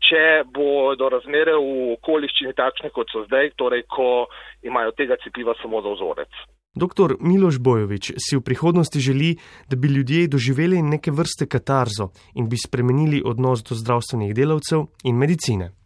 če 0.09 0.43
bodo 0.53 1.09
razmere 1.09 1.57
v 1.57 1.91
okoliščini 1.97 2.53
takšne, 2.55 2.93
kot 2.95 3.11
so 3.11 3.25
zdaj, 3.27 3.53
torej 3.57 3.83
ko 3.91 4.27
imajo 4.63 4.95
tega 4.97 5.19
cepiva 5.23 5.55
samo 5.61 5.81
za 5.81 5.95
vzorec. 5.97 6.45
Dr. 6.75 7.17
Miloš 7.19 7.57
Bojovič 7.57 8.13
si 8.17 8.38
v 8.38 8.41
prihodnosti 8.41 8.99
želi, 8.99 9.38
da 9.69 9.75
bi 9.75 9.88
ljudje 9.88 10.27
doživeli 10.27 10.81
neke 10.81 11.11
vrste 11.11 11.45
katarzo 11.45 12.11
in 12.33 12.49
bi 12.49 12.57
spremenili 12.57 13.23
odnos 13.25 13.63
do 13.63 13.75
zdravstvenih 13.75 14.35
delavcev 14.35 14.85
in 15.03 15.17
medicine. 15.17 15.78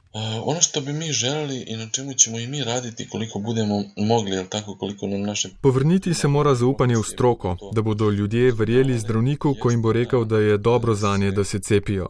Ono 0.46 0.62
što 0.62 0.82
bi 0.82 0.94
mi 0.94 1.12
želeli 1.12 1.64
i 1.68 1.78
na 1.78 1.90
čemu 1.90 2.14
ćemo 2.14 2.40
i 2.40 2.48
mi 2.48 2.64
raditi 2.64 3.10
koliko 3.10 3.40
budemo 3.40 3.84
mogli, 3.98 4.38
ali 4.38 4.48
tako 4.50 4.76
koliko 4.76 5.08
nam 5.08 5.22
naše... 5.22 5.50
Povrniti 5.62 6.14
se 6.14 6.28
mora 6.28 6.56
zaupanje 6.56 6.96
v 6.96 7.04
stroko, 7.04 7.58
da 7.72 7.82
bodo 7.82 8.10
ljudje 8.10 8.52
verjeli 8.52 9.00
zdravniku, 9.00 9.56
ko 9.60 9.72
jim 9.72 9.82
bo 9.82 9.94
rekel, 9.94 10.26
da 10.26 10.38
je 10.40 10.58
dobro 10.58 10.96
za 10.96 11.18
nje, 11.18 11.32
da 11.32 11.44
se 11.44 11.60
cepijo. 11.60 12.08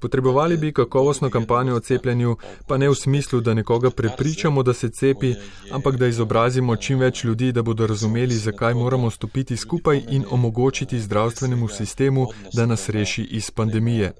Potrebovali 0.00 0.56
bi 0.56 0.72
kakovostno 0.72 1.30
kampanjo 1.30 1.74
o 1.76 1.80
cepljenju, 1.80 2.36
pa 2.66 2.76
ne 2.76 2.88
v 2.88 2.94
smislu, 2.94 3.40
da 3.40 3.54
nekoga 3.54 3.90
prepričamo, 3.90 4.62
da 4.62 4.72
se 4.72 4.90
cepi, 4.90 5.34
ampak 5.72 5.96
da 5.96 6.06
izobrazimo 6.06 6.76
čim 6.76 6.98
več 6.98 7.24
ljudi, 7.24 7.52
da 7.52 7.62
bodo 7.62 7.86
razumeli, 7.86 8.34
zakaj 8.34 8.74
moramo 8.74 9.10
stopiti 9.10 9.56
skupaj 9.56 10.02
in 10.08 10.24
omogočiti 10.30 11.00
zdravstvenemu 11.00 11.68
sistemu, 11.68 12.26
da 12.52 12.66
nas 12.66 12.88
reši 12.88 13.22
iz 13.22 13.50
pandemije. 13.50 14.12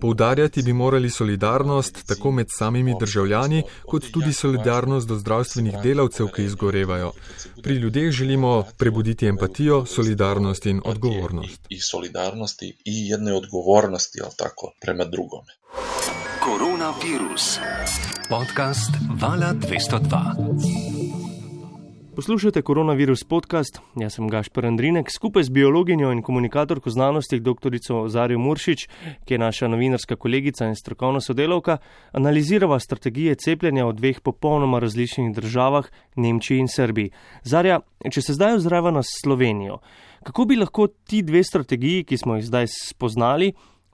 Poudarjati 0.00 0.62
bi 0.62 0.72
morali 0.72 1.10
solidarnost 1.10 2.06
tako 2.06 2.30
med 2.30 2.46
samimi 2.50 2.77
državljani, 3.00 3.62
kot 3.86 4.10
tudi 4.12 4.32
solidarnost 4.32 5.08
do 5.08 5.18
zdravstvenih 5.18 5.74
delavcev, 5.82 6.26
ki 6.34 6.44
izgorevajo. 6.44 7.12
Pri 7.62 7.74
ljudeh 7.74 8.10
želimo 8.10 8.64
prebuditi 8.76 9.26
empatijo, 9.26 9.84
solidarnost 9.86 10.66
in 10.66 10.80
odgovornost. 10.84 11.66
I 11.68 11.80
solidarnosti 11.80 12.76
i 12.84 13.08
jedne 13.08 13.32
odgovornosti, 13.32 14.20
ali 14.22 14.32
tako, 14.36 14.72
prema 14.80 15.04
drugome. 15.04 15.52
Koronavirus. 16.44 17.58
Podcast 18.28 18.90
Vala 19.20 19.54
202. 19.54 20.97
Poslušate 22.18 22.62
koronavirus 22.62 23.22
podcast, 23.24 23.76
jaz 23.94 24.16
sem 24.16 24.26
Gašpor 24.28 24.66
Andrinek, 24.66 25.06
skupaj 25.10 25.44
z 25.46 25.52
biologinjo 25.54 26.08
in 26.10 26.22
komunikatorko 26.22 26.90
znanosti 26.90 27.38
dr. 27.40 27.76
Zarijo 28.08 28.38
Muršič, 28.42 28.88
ki 29.24 29.34
je 29.34 29.38
naša 29.38 29.68
novinarska 29.68 30.16
kolegica 30.16 30.66
in 30.66 30.74
strokovna 30.74 31.20
sodelavka, 31.20 31.76
analizirava 32.12 32.80
strategije 32.80 33.36
cepljenja 33.38 33.86
v 33.86 33.92
dveh 34.00 34.18
popolnoma 34.20 34.80
različnih 34.82 35.30
državah, 35.36 35.86
Nemčiji 36.16 36.58
in 36.58 36.68
Srbiji. 36.68 37.12
Zarja, 37.44 37.78
če 38.10 38.22
se 38.22 38.34
zdaj 38.34 38.56
ozreva 38.56 38.90
na 38.90 39.04
Slovenijo, 39.06 39.78
kako 40.26 40.44
bi 40.50 40.58
lahko 40.58 40.88
ti 40.88 41.22
dve 41.22 41.44
strategiji, 41.44 42.02
ki 42.02 42.18
smo 42.18 42.40
jih 42.40 42.50
zdaj 42.50 42.66
spoznali, 42.74 43.52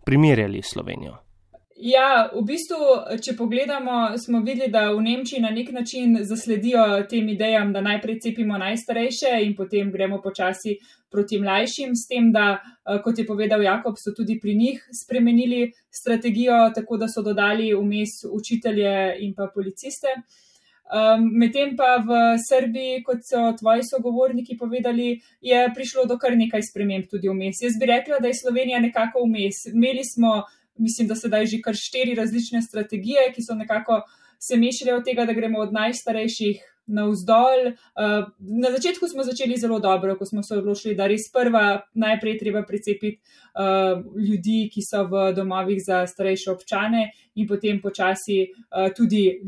primerjali 0.09 0.65
s 0.65 0.73
Slovenijo? 0.73 1.24
Ja, 1.75 2.29
v 2.31 2.45
bistvu, 2.47 2.79
če 3.19 3.33
pogledamo, 3.35 4.15
smo 4.23 4.45
videli, 4.47 4.71
da 4.71 4.93
v 4.95 5.01
Nemčiji 5.03 5.41
na 5.43 5.51
nek 5.51 5.73
način 5.75 6.15
zasledijo 6.23 6.85
tem 7.11 7.27
idejam, 7.33 7.73
da 7.75 7.83
najprej 7.83 8.21
cepimo 8.23 8.59
najstarejše 8.63 9.33
in 9.43 9.57
potem 9.59 9.91
gremo 9.91 10.21
počasi 10.23 10.77
proti 11.11 11.41
mlajšim, 11.43 11.97
s 11.99 12.07
tem, 12.07 12.31
da, 12.33 12.61
eh, 12.63 13.03
kot 13.03 13.19
je 13.19 13.27
povedal 13.27 13.63
Jakob, 13.63 13.99
so 13.99 14.15
tudi 14.15 14.39
pri 14.39 14.55
njih 14.55 14.87
spremenili 15.03 15.73
strategijo, 15.91 16.71
tako 16.75 16.97
da 16.97 17.09
so 17.09 17.23
dodali 17.23 17.75
vmes 17.75 18.23
učitelje 18.31 19.17
in 19.19 19.35
pa 19.35 19.51
policiste. 19.55 20.15
Um, 20.85 21.31
Medtem 21.41 21.77
pa 21.77 21.97
v 21.97 22.39
Srbiji, 22.39 23.03
kot 23.03 23.25
so 23.25 23.51
tvoji 23.59 23.83
sogovorniki 23.83 24.57
povedali, 24.57 25.21
je 25.41 25.71
prišlo 25.75 26.05
do 26.07 26.19
kar 26.19 26.37
nekaj 26.37 26.63
sprememb 26.63 27.09
tudi 27.11 27.29
vmes. 27.29 27.63
Jaz 27.63 27.79
bi 27.81 27.87
rekla, 27.87 28.21
da 28.21 28.29
je 28.29 28.39
Slovenija 28.39 28.79
nekako 28.81 29.25
vmes. 29.25 29.65
Imeli 29.73 30.05
smo, 30.05 30.45
mislim, 30.77 31.09
da 31.09 31.15
sedaj 31.15 31.47
že 31.47 31.63
kar 31.65 31.75
štiri 31.75 32.15
različne 32.15 32.63
strategije, 32.63 33.33
ki 33.35 33.43
so 33.43 33.55
nekako 33.55 34.03
se 34.39 34.57
mešale 34.57 34.95
od 34.95 35.05
tega, 35.05 35.25
da 35.25 35.33
gremo 35.33 35.59
od 35.59 35.73
najstarejših 35.73 36.63
navzdol. 36.87 37.73
Uh, 37.73 38.29
na 38.39 38.71
začetku 38.71 39.09
smo 39.09 39.25
začeli 39.25 39.57
zelo 39.57 39.79
dobro, 39.81 40.17
ko 40.19 40.25
smo 40.25 40.43
se 40.43 40.57
odločili, 40.57 40.95
da 40.95 41.07
res 41.09 41.31
prva 41.33 41.81
najprej 41.95 42.39
treba 42.39 42.63
precepiti 42.63 43.17
uh, 43.17 44.05
ljudi, 44.21 44.69
ki 44.73 44.85
so 44.85 45.05
v 45.09 45.31
domovih 45.37 45.81
za 45.81 46.05
starejše 46.07 46.51
občane 46.53 47.09
in 47.35 47.49
potem 47.49 47.81
počasi 47.81 48.43
uh, 48.45 48.91
tudi 48.97 49.41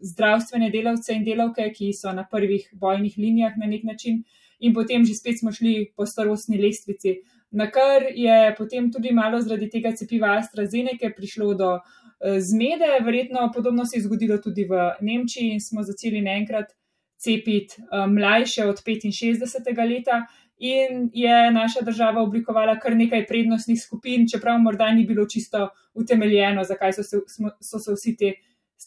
zdravstvene 0.00 0.70
delavce 0.70 1.14
in 1.14 1.24
delavke, 1.24 1.70
ki 1.74 1.92
so 1.94 2.12
na 2.12 2.26
prvih 2.26 2.68
bojnih 2.72 3.18
linijah 3.18 3.56
na 3.56 3.70
nek 3.70 3.84
način. 3.84 4.24
In 4.60 4.74
potem 4.74 5.06
že 5.06 5.14
spet 5.14 5.38
smo 5.40 5.52
šli 5.52 5.92
po 5.96 6.06
starostni 6.06 6.58
lestvici, 6.60 7.20
na 7.50 7.70
kar 7.70 8.02
je 8.14 8.54
potem 8.58 8.92
tudi 8.92 9.12
malo 9.12 9.40
zaradi 9.40 9.70
tega 9.70 9.92
cepiva 9.96 10.36
AstraZeneca 10.38 11.10
prišlo 11.16 11.54
do 11.54 11.70
uh, 11.74 12.38
zmede. 12.38 12.90
Verjetno 13.04 13.50
podobno 13.54 13.84
se 13.84 13.98
je 13.98 14.02
zgodilo 14.02 14.38
tudi 14.38 14.64
v 14.64 14.92
Nemčiji 15.00 15.52
in 15.52 15.60
smo 15.60 15.82
začeli 15.82 16.20
naenkrat 16.20 16.74
cepiti 17.20 17.82
eh, 17.82 18.06
mlajše 18.06 18.64
od 18.64 18.76
65. 18.76 19.88
leta. 19.88 20.26
In 20.60 21.10
je 21.14 21.50
naša 21.50 21.80
država 21.80 22.22
oblikovala 22.22 22.78
kar 22.78 22.96
nekaj 22.96 23.26
prednostnih 23.26 23.80
skupin, 23.80 24.26
čeprav 24.28 24.58
morda 24.60 24.90
ni 24.92 25.06
bilo 25.06 25.24
čisto 25.26 25.68
utemeljeno, 25.94 26.64
zakaj 26.64 26.92
so 26.92 27.02
se, 27.02 27.20
so 27.60 27.78
se 27.78 27.92
vsi 27.92 28.16
te, 28.16 28.32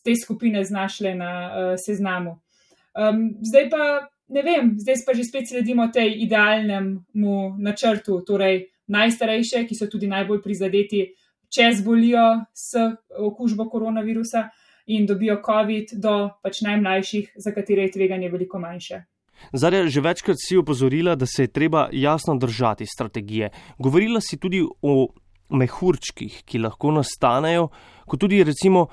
te 0.06 0.16
skupine 0.16 0.64
znašle 0.64 1.16
na 1.16 1.32
uh, 1.50 1.74
seznamu. 1.86 2.38
Um, 2.94 3.34
zdaj 3.42 3.70
pa 3.70 4.13
ne 4.34 4.42
vem, 4.42 4.74
zdaj 4.82 5.04
pa 5.06 5.14
že 5.14 5.24
spet 5.24 5.50
sledimo 5.50 5.88
tej 5.94 6.26
idealnemu 6.26 7.58
načrtu, 7.62 8.22
torej 8.26 8.74
najstarejše, 8.88 9.64
ki 9.68 9.76
so 9.78 9.88
tudi 9.88 10.10
najbolj 10.10 10.42
prizadeti, 10.44 11.06
če 11.54 11.70
zbolijo 11.80 12.44
s 12.52 12.76
okužbo 13.14 13.70
koronavirusa 13.70 14.50
in 14.92 15.06
dobijo 15.08 15.40
COVID, 15.46 15.96
do 16.02 16.34
pač 16.44 16.62
najmlajših, 16.66 17.34
za 17.38 17.54
katere 17.56 17.88
je 17.88 17.96
tveganje 17.96 18.30
veliko 18.34 18.60
manjše. 18.60 19.04
Zarja, 19.54 19.88
že 19.88 20.02
večkrat 20.02 20.40
si 20.40 20.58
opozorila, 20.58 21.16
da 21.16 21.26
se 21.26 21.44
je 21.44 21.52
treba 21.52 21.88
jasno 21.92 22.36
držati 22.36 22.86
strategije. 22.86 23.50
Govorila 23.78 24.22
si 24.22 24.38
tudi 24.40 24.64
o 24.64 25.08
mehurčkih, 25.54 26.44
ki 26.46 26.64
lahko 26.64 26.92
nastanejo, 26.96 27.68
kot 28.08 28.20
tudi 28.20 28.44
recimo 28.44 28.88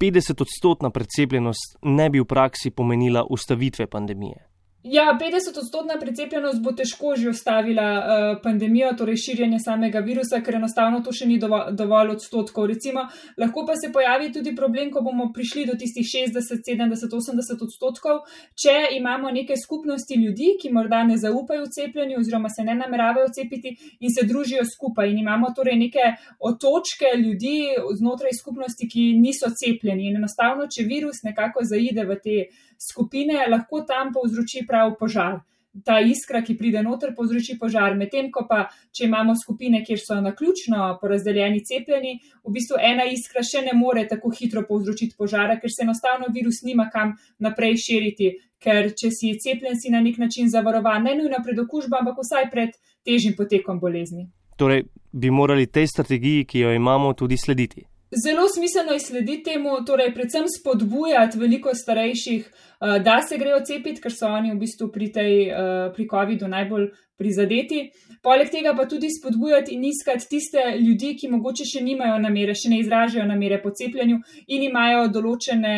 50-odstotna 0.00 0.90
precepljenost 0.90 1.78
ne 1.82 2.08
bi 2.10 2.20
v 2.20 2.26
praksi 2.28 2.70
pomenila 2.70 3.24
ustavitve 3.30 3.86
pandemije. 3.86 4.51
Ja, 4.84 5.18
50-odstotna 5.20 5.94
precepljenost 6.00 6.62
bo 6.62 6.72
težko 6.74 7.12
že 7.16 7.28
ustavila 7.30 7.84
uh, 7.98 8.38
pandemijo, 8.42 8.88
torej 8.98 9.16
širjenje 9.16 9.60
samega 9.62 10.00
virusa, 10.02 10.40
ker 10.42 10.56
enostavno 10.58 10.98
to 11.06 11.12
še 11.14 11.28
ni 11.30 11.36
dovolj, 11.38 11.68
dovolj 11.78 12.10
odstotkov. 12.16 12.66
Recimo, 12.66 13.04
lahko 13.38 13.62
pa 13.68 13.76
se 13.78 13.92
pojavi 13.94 14.32
tudi 14.34 14.56
problem, 14.58 14.90
ko 14.90 15.04
bomo 15.06 15.28
prišli 15.34 15.68
do 15.68 15.76
tistih 15.78 16.08
60, 16.08 16.64
70, 16.66 17.14
80 17.14 17.62
odstotkov, 17.68 18.24
če 18.58 18.74
imamo 18.96 19.30
neke 19.30 19.54
skupnosti 19.60 20.18
ljudi, 20.18 20.56
ki 20.58 20.74
morda 20.74 21.04
ne 21.06 21.14
zaupajo 21.14 21.70
cepljenju 21.70 22.18
oziroma 22.18 22.50
se 22.50 22.66
ne 22.66 22.74
nameravajo 22.74 23.30
cepiti 23.30 23.76
in 24.00 24.10
se 24.10 24.26
družijo 24.26 24.66
skupaj. 24.66 25.12
In 25.14 25.22
imamo 25.22 25.52
torej 25.54 25.78
neke 25.78 26.10
otočke 26.40 27.14
ljudi 27.22 27.70
znotraj 28.02 28.34
skupnosti, 28.34 28.90
ki 28.90 29.12
niso 29.22 29.46
cepljeni. 29.46 30.10
In 30.10 30.18
enostavno, 30.24 30.66
če 30.66 30.90
virus 30.90 31.22
nekako 31.22 31.62
zaide 31.70 32.02
v 32.10 32.18
te 32.18 32.36
skupine, 32.90 33.46
lahko 33.50 33.84
tam 33.88 34.12
povzroči 34.14 34.66
prav 34.68 34.96
požar. 34.98 35.40
Ta 35.86 36.02
iskra, 36.04 36.42
ki 36.44 36.52
pride 36.58 36.82
noter, 36.84 37.14
povzroči 37.16 37.54
požar. 37.60 37.94
Medtem 37.96 38.26
ko 38.32 38.42
pa, 38.48 38.66
če 38.92 39.06
imamo 39.06 39.32
skupine, 39.40 39.80
kjer 39.86 40.00
so 40.02 40.18
na 40.20 40.34
ključno 40.36 40.98
porazdeljeni 41.00 41.62
cepljeni, 41.64 42.18
v 42.44 42.52
bistvu 42.52 42.76
ena 42.76 43.06
iskra 43.08 43.40
še 43.40 43.62
ne 43.64 43.72
more 43.78 44.04
tako 44.08 44.34
hitro 44.36 44.66
povzročiti 44.68 45.16
požara, 45.16 45.56
ker 45.62 45.72
se 45.72 45.86
enostavno 45.86 46.28
virus 46.34 46.60
nima 46.66 46.90
kam 46.92 47.14
naprej 47.40 47.78
širiti. 47.86 48.34
Ker 48.62 48.92
če 48.94 49.08
si 49.10 49.32
cepljen, 49.42 49.74
si 49.80 49.90
na 49.90 50.02
nek 50.04 50.20
način 50.22 50.50
zavarovan, 50.52 51.08
ne 51.08 51.16
nujno 51.18 51.40
pred 51.42 51.58
okužbo, 51.64 51.96
ampak 51.98 52.20
vsaj 52.20 52.50
pred 52.52 52.76
težjim 53.02 53.34
potekom 53.38 53.80
bolezni. 53.80 54.28
Torej, 54.60 54.84
bi 55.12 55.32
morali 55.32 55.66
tej 55.66 55.88
strategiji, 55.90 56.44
ki 56.44 56.66
jo 56.66 56.76
imamo, 56.76 57.14
tudi 57.18 57.40
slediti. 57.40 57.82
Zelo 58.24 58.48
smiselno 58.48 58.92
je 58.92 59.00
slediti 59.00 59.42
temu, 59.42 59.84
torej 59.86 60.14
predvsem 60.14 60.44
spodbujati 60.58 61.38
veliko 61.38 61.72
starejših, 61.74 62.50
da 63.04 63.20
se 63.28 63.38
grejo 63.38 63.60
cepiti, 63.64 64.00
ker 64.02 64.10
so 64.10 64.26
oni 64.26 64.50
v 64.50 64.58
bistvu 64.58 64.90
pri 64.90 65.12
tej 65.14 65.34
uh, 65.54 65.92
pri 65.94 66.06
COVID-u 66.10 66.48
najbolj 66.50 66.88
prizadeti. 67.22 67.84
Poleg 68.22 68.50
tega 68.50 68.72
pa 68.74 68.86
tudi 68.90 69.06
spodbujati 69.10 69.74
in 69.76 69.84
iskati 69.86 70.26
tiste 70.28 70.62
ljudi, 70.80 71.12
ki 71.18 71.30
mogoče 71.30 71.66
še 71.68 71.82
nimajo 71.84 72.16
namere, 72.22 72.56
še 72.58 72.72
ne 72.72 72.80
izražajo 72.82 73.26
namere 73.28 73.60
po 73.62 73.70
cepljenju 73.70 74.18
in 74.48 74.64
imajo 74.66 75.04
določene 75.14 75.74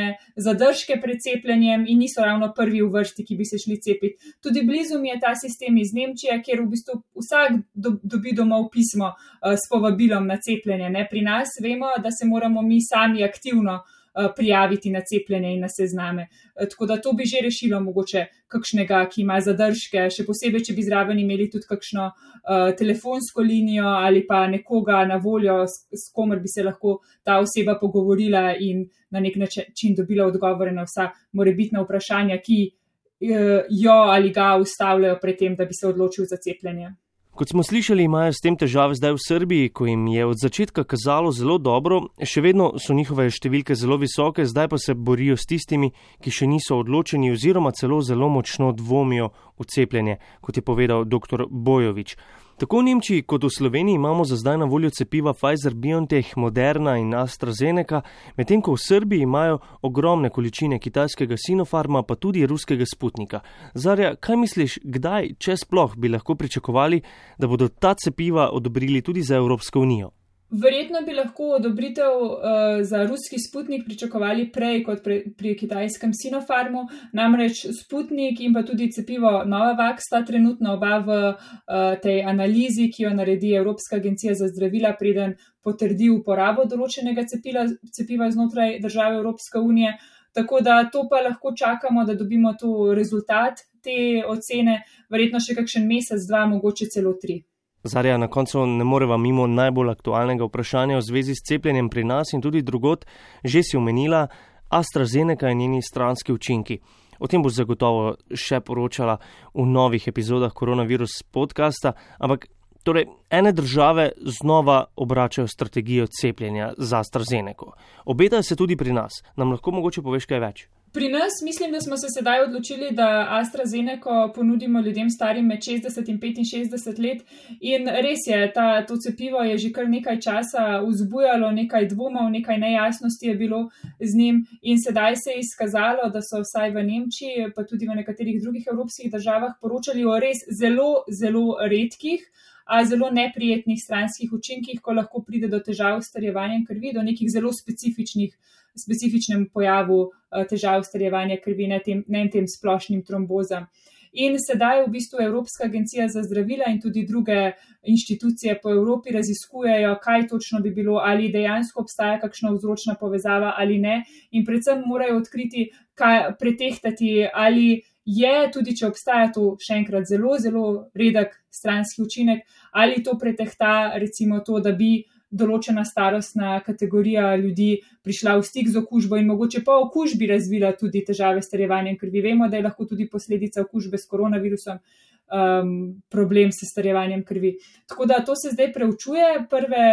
zadržke 0.47 0.97
pred 1.03 1.21
cepljenjem 1.21 1.85
in 1.89 2.01
niso 2.01 2.25
ravno 2.25 2.53
prvi 2.57 2.81
v 2.81 2.89
vrsti, 2.95 3.27
ki 3.29 3.37
bi 3.37 3.49
se 3.49 3.61
šli 3.61 3.77
cepiti. 3.85 4.33
Tudi 4.41 4.65
blizu 4.65 5.01
mi 5.03 5.13
je 5.13 5.19
ta 5.21 5.35
sistem 5.37 5.77
iz 5.81 5.93
Nemčije, 5.97 6.39
kjer 6.45 6.63
v 6.63 6.71
bistvu 6.73 7.01
vsak 7.21 7.59
do, 7.75 7.99
dobi 8.01 8.33
domov 8.33 8.71
pismo 8.73 9.13
uh, 9.13 9.53
s 9.53 9.69
povabilom 9.69 10.25
na 10.31 10.41
cepljenje. 10.41 10.89
Ne? 10.97 11.05
Pri 11.11 11.25
nas 11.27 11.53
vemo, 11.61 11.93
da 12.01 12.13
se 12.15 12.25
moramo 12.29 12.65
mi 12.65 12.81
sami 12.81 13.25
aktivno 13.29 13.83
Eh, 13.85 14.03
prijaviti 14.37 14.91
na 14.91 15.01
cepljenje 15.01 15.53
in 15.55 15.61
na 15.61 15.69
sezname. 15.69 16.29
Eh, 16.57 16.69
tako 16.71 16.87
da 16.87 17.01
to 17.01 17.13
bi 17.13 17.25
že 17.27 17.43
rešilo 17.43 17.81
mogoče 17.81 18.27
kakšnega, 18.47 19.01
ki 19.11 19.23
ima 19.23 19.41
zadržke, 19.41 20.07
še 20.11 20.25
posebej, 20.27 20.65
če 20.69 20.75
bi 20.75 20.83
zraven 20.87 21.19
imeli 21.19 21.49
tudi 21.51 21.67
kakšno 21.67 22.05
uh, 22.07 22.71
telefonsko 22.79 23.43
linijo 23.43 23.89
ali 23.89 24.23
pa 24.27 24.47
nekoga 24.47 25.03
na 25.09 25.17
voljo, 25.17 25.65
s, 25.67 25.89
s 25.91 26.13
komer 26.15 26.39
bi 26.41 26.49
se 26.49 26.63
lahko 26.63 27.01
ta 27.25 27.41
oseba 27.43 27.75
pogovorila 27.81 28.55
in 28.61 28.85
na 29.11 29.21
nek 29.21 29.37
način 29.37 29.97
dobila 29.99 30.29
odgovore 30.31 30.73
na 30.73 30.87
vsa 30.87 31.11
morebitna 31.33 31.83
vprašanja, 31.83 32.39
ki 32.39 32.61
uh, 32.71 33.65
jo 33.71 33.99
ali 34.15 34.31
ga 34.31 34.55
ustavljajo 34.63 35.19
pred 35.23 35.39
tem, 35.39 35.57
da 35.57 35.67
bi 35.67 35.75
se 35.75 35.89
odločil 35.91 36.31
za 36.31 36.39
cepljenje. 36.39 36.95
Kot 37.35 37.49
smo 37.49 37.63
slišali, 37.63 38.05
imajo 38.05 38.33
s 38.33 38.39
tem 38.39 38.55
težave 38.55 38.95
zdaj 38.95 39.17
v 39.17 39.23
Srbiji, 39.27 39.71
ko 39.75 39.89
jim 39.89 40.07
je 40.07 40.27
od 40.27 40.39
začetka 40.39 40.85
kazalo 40.87 41.33
zelo 41.35 41.57
dobro, 41.59 41.97
še 42.23 42.45
vedno 42.45 42.69
so 42.79 42.95
njihove 42.95 43.27
številke 43.27 43.75
zelo 43.75 43.99
visoke, 43.99 44.47
zdaj 44.47 44.69
pa 44.71 44.79
se 44.79 44.95
borijo 44.95 45.35
s 45.35 45.49
tistimi, 45.51 45.91
ki 46.23 46.31
še 46.31 46.47
niso 46.47 46.79
odločeni 46.79 47.33
oziroma 47.35 47.75
celo 47.75 47.99
zelo 48.07 48.29
močno 48.31 48.71
dvomijo 48.71 49.33
v 49.59 49.67
cepljenje, 49.67 50.21
kot 50.47 50.63
je 50.63 50.63
povedal 50.63 51.03
dr. 51.11 51.49
Bojovič. 51.51 52.15
Tako 52.55 52.79
v 52.79 52.83
Nemčiji 52.87 53.23
kot 53.27 53.43
v 53.45 53.51
Sloveniji 53.51 53.95
imamo 53.95 54.25
za 54.25 54.37
zdaj 54.37 54.59
na 54.59 54.65
voljo 54.65 54.91
cepiva 54.91 55.33
Pfizer, 55.35 55.75
BioNTech, 55.75 56.37
Moderna 56.37 56.97
in 56.99 57.15
AstraZeneca, 57.15 58.03
medtem 58.37 58.63
ko 58.63 58.77
v 58.77 58.83
Srbiji 58.85 59.27
imajo 59.27 59.59
ogromne 59.83 60.31
količine 60.31 60.79
kitajskega 60.79 61.35
Sinopharma, 61.35 62.03
pa 62.03 62.15
tudi 62.15 62.47
ruskega 62.47 62.87
Sputnika. 62.87 63.41
Zarja, 63.75 64.15
kaj 64.15 64.37
misliš, 64.39 64.79
kdaj, 64.85 65.35
če 65.39 65.57
sploh, 65.67 65.97
bi 65.99 66.15
lahko 66.15 66.39
pričakovali, 66.39 67.03
da 67.39 67.51
bodo 67.51 67.69
ta 67.69 67.97
cepiva 67.99 68.51
odobrili 68.53 69.03
tudi 69.03 69.23
za 69.23 69.35
Evropsko 69.37 69.81
unijo? 69.81 70.15
Verjetno 70.51 71.01
bi 71.07 71.15
lahko 71.17 71.45
odobritev 71.57 72.21
uh, 72.23 72.41
za 72.83 73.03
ruski 73.07 73.37
Sputnik 73.41 73.85
pričakovali 73.85 74.51
prej 74.53 74.83
kot 74.85 75.01
pre, 75.03 75.23
pri 75.39 75.55
kitajskem 75.57 76.13
Sinopharmu, 76.15 76.85
namreč 77.13 77.65
Sputnik 77.81 78.41
in 78.41 78.55
pa 78.55 78.63
tudi 78.63 78.91
cepivo 78.93 79.33
Novavax 79.45 80.05
sta 80.07 80.21
trenutno 80.25 80.75
oba 80.77 80.99
v 80.99 81.17
uh, 81.33 81.97
tej 82.03 82.23
analizi, 82.23 82.91
ki 82.93 83.07
jo 83.07 83.15
naredi 83.15 83.55
Evropska 83.57 83.97
agencija 83.97 84.35
za 84.35 84.49
zdravila, 84.53 84.93
preden 84.99 85.35
potrdi 85.65 86.11
uporabo 86.13 86.69
določenega 86.69 87.25
cepila, 87.27 87.65
cepiva 87.97 88.31
znotraj 88.31 88.79
države 88.85 89.17
Evropske 89.23 89.59
unije. 89.59 89.97
Tako 90.35 90.61
da 90.61 90.85
to 90.93 91.07
pa 91.11 91.23
lahko 91.23 91.55
čakamo, 91.57 92.05
da 92.05 92.15
dobimo 92.15 92.53
to 92.61 92.93
rezultat 92.95 93.65
te 93.83 94.23
ocene, 94.27 94.83
verjetno 95.11 95.41
še 95.41 95.55
kakšen 95.55 95.89
mesec, 95.89 96.29
dva, 96.29 96.45
mogoče 96.53 96.91
celo 96.93 97.15
tri. 97.23 97.41
Zarja, 97.85 98.17
na 98.19 98.29
koncu 98.29 98.67
ne 98.67 98.85
moreva 98.85 99.17
mimo 99.17 99.45
najbolj 99.47 99.91
aktualnega 99.93 100.47
vprašanja 100.49 100.97
v 100.97 101.05
zvezi 101.05 101.35
s 101.37 101.45
cepljenjem 101.45 101.91
pri 101.93 102.05
nas 102.05 102.33
in 102.33 102.41
tudi 102.41 102.63
drugot, 102.63 103.05
že 103.45 103.61
si 103.63 103.77
omenila 103.77 104.29
AstraZeneca 104.69 105.51
in 105.51 105.59
njeni 105.59 105.83
stranski 105.83 106.33
učinki. 106.33 106.79
O 107.19 107.29
tem 107.29 107.43
bo 107.45 107.53
zagotovo 107.53 108.17
še 108.33 108.63
poročala 108.65 109.19
v 109.53 109.67
novih 109.69 110.09
epizodah 110.09 110.53
koronavirus 110.53 111.23
podcasta, 111.29 111.93
ampak 112.19 112.49
torej 112.85 113.05
ene 113.31 113.53
države 113.53 114.11
znova 114.41 114.85
obračajo 114.97 115.47
strategijo 115.49 116.07
cepljenja 116.07 116.73
za 116.79 117.05
AstraZeneca. 117.05 117.77
Obetajo 118.05 118.43
se 118.43 118.57
tudi 118.57 118.77
pri 118.77 118.93
nas. 118.93 119.23
Nam 119.37 119.53
lahko 119.53 119.71
mogoče 119.71 120.03
poveš 120.03 120.25
kaj 120.27 120.41
več? 120.41 120.67
Pri 120.95 121.09
nas 121.09 121.33
mislim, 121.43 121.73
da 121.73 121.81
smo 121.81 121.97
se 121.97 122.07
sedaj 122.19 122.43
odločili, 122.43 122.89
da 122.91 123.27
AstraZeneca 123.31 124.33
ponudimo 124.35 124.81
ljudem 124.81 125.11
starim 125.11 125.47
med 125.47 125.59
60 125.59 126.11
in 126.11 126.19
65 126.21 127.01
let. 127.07 127.23
In 127.61 127.89
res 127.89 128.23
je, 128.27 128.53
ta, 128.53 128.87
to 128.87 128.97
cepivo 128.97 129.43
je 129.43 129.59
že 129.59 129.73
kar 129.73 129.89
nekaj 129.89 130.21
časa 130.21 130.79
vzbujalo 130.87 131.51
nekaj 131.51 131.89
dvomov, 131.89 132.31
nekaj 132.31 132.59
nejasnosti 132.59 133.27
je 133.27 133.35
bilo 133.35 133.71
z 134.01 134.15
njim. 134.19 134.47
In 134.63 134.79
sedaj 134.79 135.17
se 135.17 135.31
je 135.31 135.41
izkazalo, 135.41 136.11
da 136.15 136.23
so 136.23 136.45
vsaj 136.47 136.71
v 136.71 136.87
Nemčiji, 136.91 137.51
pa 137.57 137.67
tudi 137.67 137.91
v 137.91 137.99
nekaterih 137.99 138.43
drugih 138.43 138.65
evropskih 138.73 139.11
državah 139.13 139.59
poročali 139.61 140.05
o 140.05 140.15
res 140.19 140.47
zelo, 140.61 141.03
zelo 141.11 141.59
redkih. 141.71 142.23
A 142.65 142.85
zelo 142.85 143.11
neprijetnih 143.11 143.83
stranskih 143.83 144.33
učinkih, 144.33 144.81
ko 144.81 144.93
lahko 144.93 145.21
pride 145.27 145.49
do 145.53 145.59
težav 145.61 145.99
s 146.01 146.09
starjevanjem 146.09 146.65
krvi, 146.65 146.95
do 146.95 147.03
nekih 147.03 147.29
zelo 147.29 147.51
specifičnih 147.53 148.39
specifičnem 148.79 149.49
pojavu 149.53 150.05
eh, 150.11 150.45
težav 150.51 150.83
starjevanja 150.83 151.41
krvi, 151.45 151.69
ne 151.71 151.81
tem, 151.85 152.05
ne 152.09 152.29
tem 152.31 152.49
splošnim 152.49 153.05
trombozam. 153.05 153.69
In 154.15 154.37
sedaj 154.39 154.85
v 154.85 154.93
bistvu 154.95 155.19
Evropska 155.25 155.65
agencija 155.67 156.07
za 156.09 156.23
zdravila 156.23 156.69
in 156.71 156.77
tudi 156.81 157.03
druge 157.07 157.53
inštitucije 157.83 158.61
po 158.63 158.71
Evropi 158.71 159.11
raziskujejo, 159.11 159.97
kaj 160.03 160.29
točno 160.29 160.61
bi 160.61 160.71
bilo, 160.71 161.01
ali 161.03 161.33
dejansko 161.33 161.83
obstaja 161.83 162.21
kakšna 162.21 162.53
vzročna 162.55 162.95
povezava 163.01 163.55
ali 163.59 163.79
ne. 163.79 164.05
In 164.31 164.45
predvsem 164.47 164.85
morajo 164.87 165.17
odkriti, 165.19 165.67
kaj 165.95 166.37
pretehtati, 166.39 167.27
ali 167.35 167.83
je, 168.05 168.51
tudi 168.53 168.77
če 168.77 168.87
obstaja 168.87 169.33
to 169.35 169.57
še 169.59 169.81
enkrat 169.81 170.07
zelo, 170.07 170.37
zelo 170.39 170.65
redek 170.95 171.35
stranski 171.51 172.03
učinek, 172.05 172.47
ali 172.71 173.03
to 173.03 173.19
pretehta 173.19 173.97
recimo 173.99 174.41
to, 174.47 174.61
da 174.61 174.73
bi 174.73 175.01
določena 175.35 175.85
starostna 175.85 176.59
kategorija 176.67 177.35
ljudi 177.41 177.71
prišla 178.07 178.37
v 178.39 178.47
stik 178.47 178.71
z 178.71 178.79
okužbo 178.83 179.19
in 179.19 179.31
mogoče 179.33 179.65
po 179.67 179.79
okužbi 179.87 180.29
razvila 180.31 180.75
tudi 180.79 181.03
težave 181.07 181.43
s 181.43 181.51
starjevanjem 181.51 181.99
krvi. 181.99 182.23
Vemo, 182.23 182.49
da 182.49 182.61
je 182.61 182.67
lahko 182.69 182.87
tudi 182.87 183.09
posledica 183.11 183.65
okužbe 183.65 183.99
s 183.99 184.07
koronavirusom 184.11 184.79
um, 184.79 186.03
problem 186.11 186.53
s 186.53 186.69
starjevanjem 186.71 187.25
krvi. 187.25 187.57
Tako 187.87 188.07
da 188.07 188.23
to 188.25 188.37
se 188.37 188.53
zdaj 188.53 188.73
preučuje. 188.73 189.47
Prve 189.51 189.87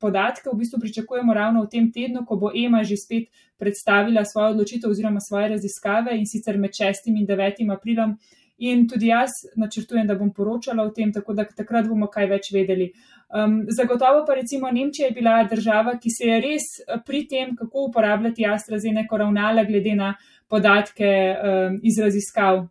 podatke 0.00 0.50
v 0.50 0.58
bistvu 0.58 0.80
pričakujemo 0.80 1.34
ravno 1.34 1.62
v 1.62 1.70
tem 1.70 1.92
tednu, 1.92 2.24
ko 2.26 2.36
bo 2.36 2.50
EMA 2.54 2.82
že 2.82 2.96
spet 2.96 3.30
predstavila 3.60 4.24
svojo 4.24 4.54
odločitev 4.56 4.90
oziroma 4.90 5.20
svoje 5.20 5.48
raziskave 5.54 6.16
in 6.16 6.26
sicer 6.26 6.58
med 6.58 6.70
6 6.70 7.06
in 7.12 7.26
9 7.26 7.72
aprilom. 7.72 8.16
In 8.60 8.86
tudi 8.88 9.08
jaz 9.08 9.30
načrtujem, 9.56 10.06
da 10.06 10.14
bom 10.14 10.32
poročala 10.36 10.84
o 10.84 10.90
tem, 10.94 11.12
tako 11.12 11.34
da 11.34 11.44
takrat 11.44 11.88
bomo 11.88 12.10
kaj 12.12 12.28
več 12.30 12.50
vedeli. 12.52 12.90
Um, 13.30 13.62
zagotovo 13.70 14.24
pa 14.26 14.34
recimo 14.34 14.70
Nemčija 14.70 15.08
je 15.08 15.14
bila 15.16 15.36
država, 15.50 15.96
ki 16.02 16.10
se 16.10 16.26
je 16.28 16.40
res 16.44 16.66
pri 17.06 17.24
tem, 17.30 17.54
kako 17.56 17.86
uporabljati 17.88 18.46
AstraZeneca, 18.46 19.16
ravnala 19.16 19.64
glede 19.64 19.94
na 19.94 20.14
podatke 20.48 21.10
um, 21.10 21.80
iz 21.82 21.98
raziskav 22.02 22.66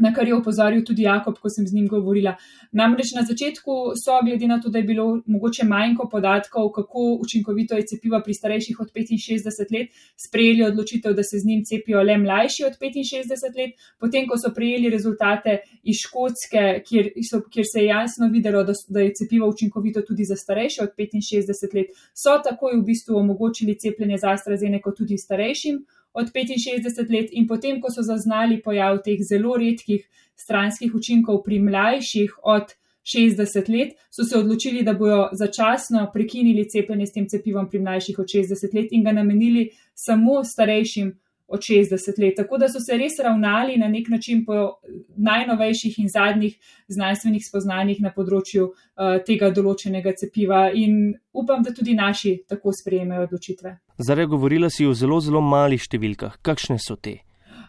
na 0.00 0.12
kar 0.12 0.28
je 0.28 0.34
opozoril 0.34 0.84
tudi 0.84 1.04
Jakob, 1.04 1.36
ko 1.38 1.50
sem 1.52 1.66
z 1.68 1.74
njim 1.76 1.86
govorila. 1.88 2.34
Namreč 2.72 3.12
na 3.16 3.24
začetku 3.28 3.94
so, 4.00 4.16
glede 4.24 4.48
na 4.48 4.60
to, 4.60 4.72
da 4.72 4.78
je 4.78 4.88
bilo 4.88 5.20
mogoče 5.26 5.66
manjko 5.68 6.08
podatkov, 6.08 6.70
kako 6.72 7.18
učinkovito 7.20 7.76
je 7.76 7.86
cepivo 7.86 8.20
pri 8.24 8.34
starejših 8.34 8.80
od 8.80 8.90
65 8.90 9.74
let, 9.76 9.92
sprejeli 10.16 10.64
odločitev, 10.64 11.14
da 11.14 11.22
se 11.22 11.38
z 11.38 11.46
njim 11.46 11.64
cepijo 11.64 12.02
le 12.02 12.16
mlajši 12.18 12.64
od 12.68 12.78
65 12.80 13.58
let, 13.60 13.76
potem, 14.00 14.26
ko 14.28 14.38
so 14.38 14.54
prejeli 14.54 14.90
rezultate 14.90 15.58
iz 15.84 16.00
Škotske, 16.00 16.82
kjer, 16.86 17.12
so, 17.30 17.42
kjer 17.52 17.66
se 17.72 17.84
je 17.84 17.92
jasno 17.92 18.30
videlo, 18.32 18.64
da, 18.64 18.72
da 18.88 19.00
je 19.04 19.14
cepivo 19.14 19.48
učinkovito 19.48 20.02
tudi 20.02 20.24
za 20.24 20.36
starejše 20.36 20.82
od 20.82 20.96
65 20.96 21.76
let, 21.76 21.92
so 22.14 22.40
takoj 22.44 22.78
v 22.78 22.84
bistvu 22.84 23.16
omogočili 23.16 23.78
cepljenje 23.78 24.16
za 24.18 24.32
AstraZeneca 24.32 24.94
tudi 24.96 25.18
starejšim 25.18 25.84
od 26.12 26.32
65 26.34 27.10
let, 27.10 27.30
in 27.32 27.46
potem, 27.46 27.80
ko 27.80 27.90
so 27.90 28.02
zaznali 28.02 28.60
pojav 28.62 29.02
teh 29.04 29.20
zelo 29.22 29.56
redkih 29.56 30.06
stranskih 30.36 30.94
učinkov 30.94 31.42
pri 31.44 31.60
mlajših 31.60 32.38
od 32.42 32.74
60 33.04 33.68
let, 33.72 33.94
so 34.10 34.24
se 34.24 34.38
odločili, 34.38 34.82
da 34.82 34.94
bodo 34.94 35.28
začasno 35.32 36.10
prekinili 36.12 36.68
cepljenje 36.68 37.06
s 37.06 37.12
tem 37.12 37.28
cepivom 37.28 37.68
pri 37.70 37.80
mlajših 37.80 38.18
od 38.18 38.28
60 38.28 38.74
let 38.74 38.92
in 38.92 39.04
ga 39.04 39.12
namenili 39.12 39.70
samo 39.94 40.44
starejšim 40.44 41.12
od 41.50 41.60
60 41.60 42.18
let. 42.22 42.36
Tako 42.36 42.58
da 42.58 42.68
so 42.68 42.80
se 42.80 42.96
res 42.98 43.18
ravnali 43.22 43.76
na 43.78 43.88
nek 43.88 44.08
način 44.08 44.44
po 44.46 44.80
najnovejših 45.16 45.98
in 45.98 46.08
zadnjih 46.08 46.56
znanstvenih 46.88 47.46
spoznanjih 47.46 48.00
na 48.00 48.12
področju 48.14 48.68
uh, 48.70 49.16
tega 49.26 49.50
določenega 49.54 50.14
cepiva 50.18 50.68
in 50.74 51.14
upam, 51.32 51.64
da 51.66 51.74
tudi 51.74 51.94
naši 51.98 52.36
tako 52.48 52.74
sprejemajo 52.74 53.26
odločitve. 53.28 53.74
Zdaj, 53.98 54.26
govorila 54.30 54.70
si 54.70 54.86
o 54.86 54.94
zelo, 54.94 55.20
zelo 55.20 55.42
malih 55.44 55.82
številkah. 55.82 56.38
Kakšne 56.46 56.78
so 56.78 56.96
te? 56.96 57.20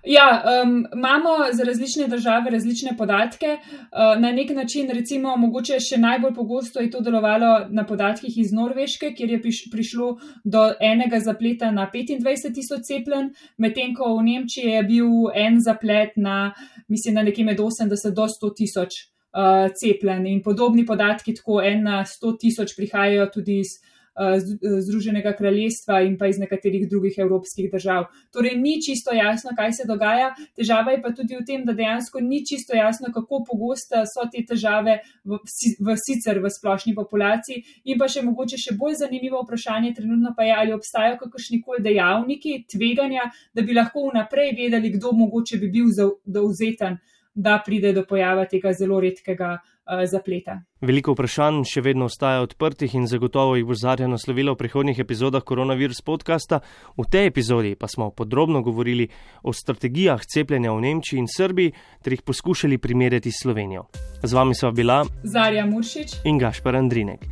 Ja, 0.04 0.44
um, 0.64 0.88
imamo 0.94 1.30
za 1.54 1.64
različne 1.64 2.08
države 2.08 2.50
različne 2.52 2.98
podatke. 2.98 3.46
Uh, 3.56 4.22
na 4.22 4.32
nek 4.32 4.50
način, 4.50 4.90
recimo, 4.90 5.36
mogoče 5.38 5.78
še 5.80 5.98
najbolj 5.98 6.34
pogosto 6.34 6.80
je 6.82 6.90
to 6.92 7.02
delovalo 7.06 7.68
na 7.70 7.86
podatkih 7.86 8.38
iz 8.38 8.52
Norveške, 8.52 9.14
kjer 9.14 9.30
je 9.30 9.42
priš 9.42 9.60
prišlo 9.72 10.18
do 10.44 10.64
enega 10.80 11.20
zapleta 11.20 11.72
na 11.72 11.86
25 11.94 12.54
tisoč 12.54 12.82
cepljen, 12.90 13.30
medtem 13.58 13.94
ko 13.94 14.16
v 14.18 14.26
Nemčiji 14.26 14.74
je 14.74 14.84
bil 14.90 15.30
en 15.36 15.62
zaplet 15.62 16.18
na, 16.18 16.54
mislim, 16.88 17.16
na 17.16 17.24
nekje 17.24 17.46
med 17.46 17.60
80 17.60 18.18
do 18.18 18.26
100 18.26 18.54
tisoč 18.58 18.98
uh, 19.38 19.70
cepljen. 19.70 20.26
In 20.28 20.42
podobni 20.42 20.86
podatki, 20.86 21.38
tako 21.38 21.62
en 21.62 21.86
na 21.86 22.02
100 22.10 22.38
tisoč, 22.42 22.74
prihajajo 22.76 23.30
tudi 23.38 23.62
iz. 23.62 23.78
Eh, 24.12 24.36
eh, 24.36 24.82
Združenega 24.82 25.32
kraljestva 25.38 26.02
in 26.04 26.17
pa 26.19 26.28
iz 26.28 26.38
nekaterih 26.39 26.89
drugih 26.89 27.15
evropskih 27.17 27.69
držav. 27.71 28.10
Torej, 28.34 28.58
ni 28.60 28.74
čisto 28.84 29.13
jasno, 29.15 29.52
kaj 29.56 29.71
se 29.71 29.84
dogaja. 29.88 30.34
Težava 30.56 30.91
je 30.91 31.02
pa 31.02 31.13
tudi 31.15 31.38
v 31.39 31.45
tem, 31.47 31.63
da 31.63 31.71
dejansko 31.74 32.19
ni 32.19 32.41
čisto 32.45 32.76
jasno, 32.76 33.08
kako 33.13 33.39
pogoste 33.47 34.04
so 34.12 34.28
te 34.28 34.43
težave 34.43 34.97
v, 35.24 35.39
v 35.80 35.95
sicer 35.95 36.41
v 36.43 36.52
splošni 36.52 36.91
populaciji. 36.95 37.63
In 37.88 38.02
pa 38.02 38.10
še 38.12 38.26
mogoče 38.28 38.60
še 38.60 38.76
bolj 38.76 39.00
zanimivo 39.00 39.45
vprašanje 39.45 39.93
trenutno 39.95 40.36
pa 40.36 40.43
je, 40.43 40.60
ali 40.60 40.76
obstajajo 40.76 41.15
kakršni 41.24 41.62
koli 41.63 41.80
dejavniki 41.80 42.65
tveganja, 42.67 43.32
da 43.56 43.63
bi 43.63 43.80
lahko 43.80 44.10
vnaprej 44.10 44.52
vedeli, 44.60 44.91
kdo 44.91 45.15
mogoče 45.24 45.56
bi 45.63 45.71
bil 45.71 45.88
zauzeten, 45.95 47.00
da 47.34 47.62
pride 47.65 47.94
do 47.94 48.04
pojava 48.06 48.46
tega 48.46 48.74
zelo 48.74 49.00
redkega 49.00 49.58
uh, 49.58 50.04
zapleta. 50.12 50.62
Veliko 50.82 51.13
vprašanj 51.15 51.63
še 51.70 51.84
vedno 51.86 52.08
ostaja 52.10 52.41
odprtih 52.44 52.96
in 52.98 53.08
zagotovo 53.08 53.56
jih 53.56 53.65
bo 53.65 53.78
Zarja 53.78 54.10
naslovila 54.12 54.56
v 54.56 54.62
prihodnjih 54.63 55.00
epizodah 55.00 55.44
koronavirus 55.44 56.02
podcasta. 56.02 56.62
V 56.98 57.08
tej 57.08 57.32
epizodi 57.32 57.76
pa 57.76 57.88
smo 57.88 58.12
podrobno 58.12 58.62
govorili 58.62 59.08
o 59.44 59.54
strategijah 59.54 60.26
cepljenja 60.26 60.74
v 60.74 60.84
Nemčiji 60.88 61.24
in 61.24 61.30
Srbiji 61.32 61.74
ter 62.04 62.17
jih 62.17 62.26
poskušali 62.28 62.78
primerjati 62.78 63.32
s 63.32 63.44
Slovenijo. 63.44 63.88
Z 64.24 64.34
vami 64.34 64.56
sva 64.56 64.72
bila 64.72 65.04
Zarja 65.24 65.65
Muršič 65.65 66.26
in 66.26 66.38
Gašpar 66.38 66.76
Andrinek. 66.76 67.26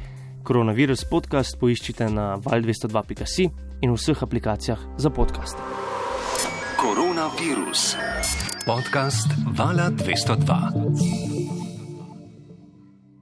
Koronavirus 0.43 1.03
podcast 1.11 1.59
poiščite 1.59 2.07
na 2.09 2.39
val202.si 2.39 3.49
in 3.83 3.91
v 3.91 3.95
vseh 3.99 4.23
aplikacijah 4.23 4.79
za 4.97 5.11
podkaste. 5.11 5.98
Koronavirus. 6.79 7.99
Podcast 8.63 9.27
Vala 9.51 9.91
202. 9.91 11.58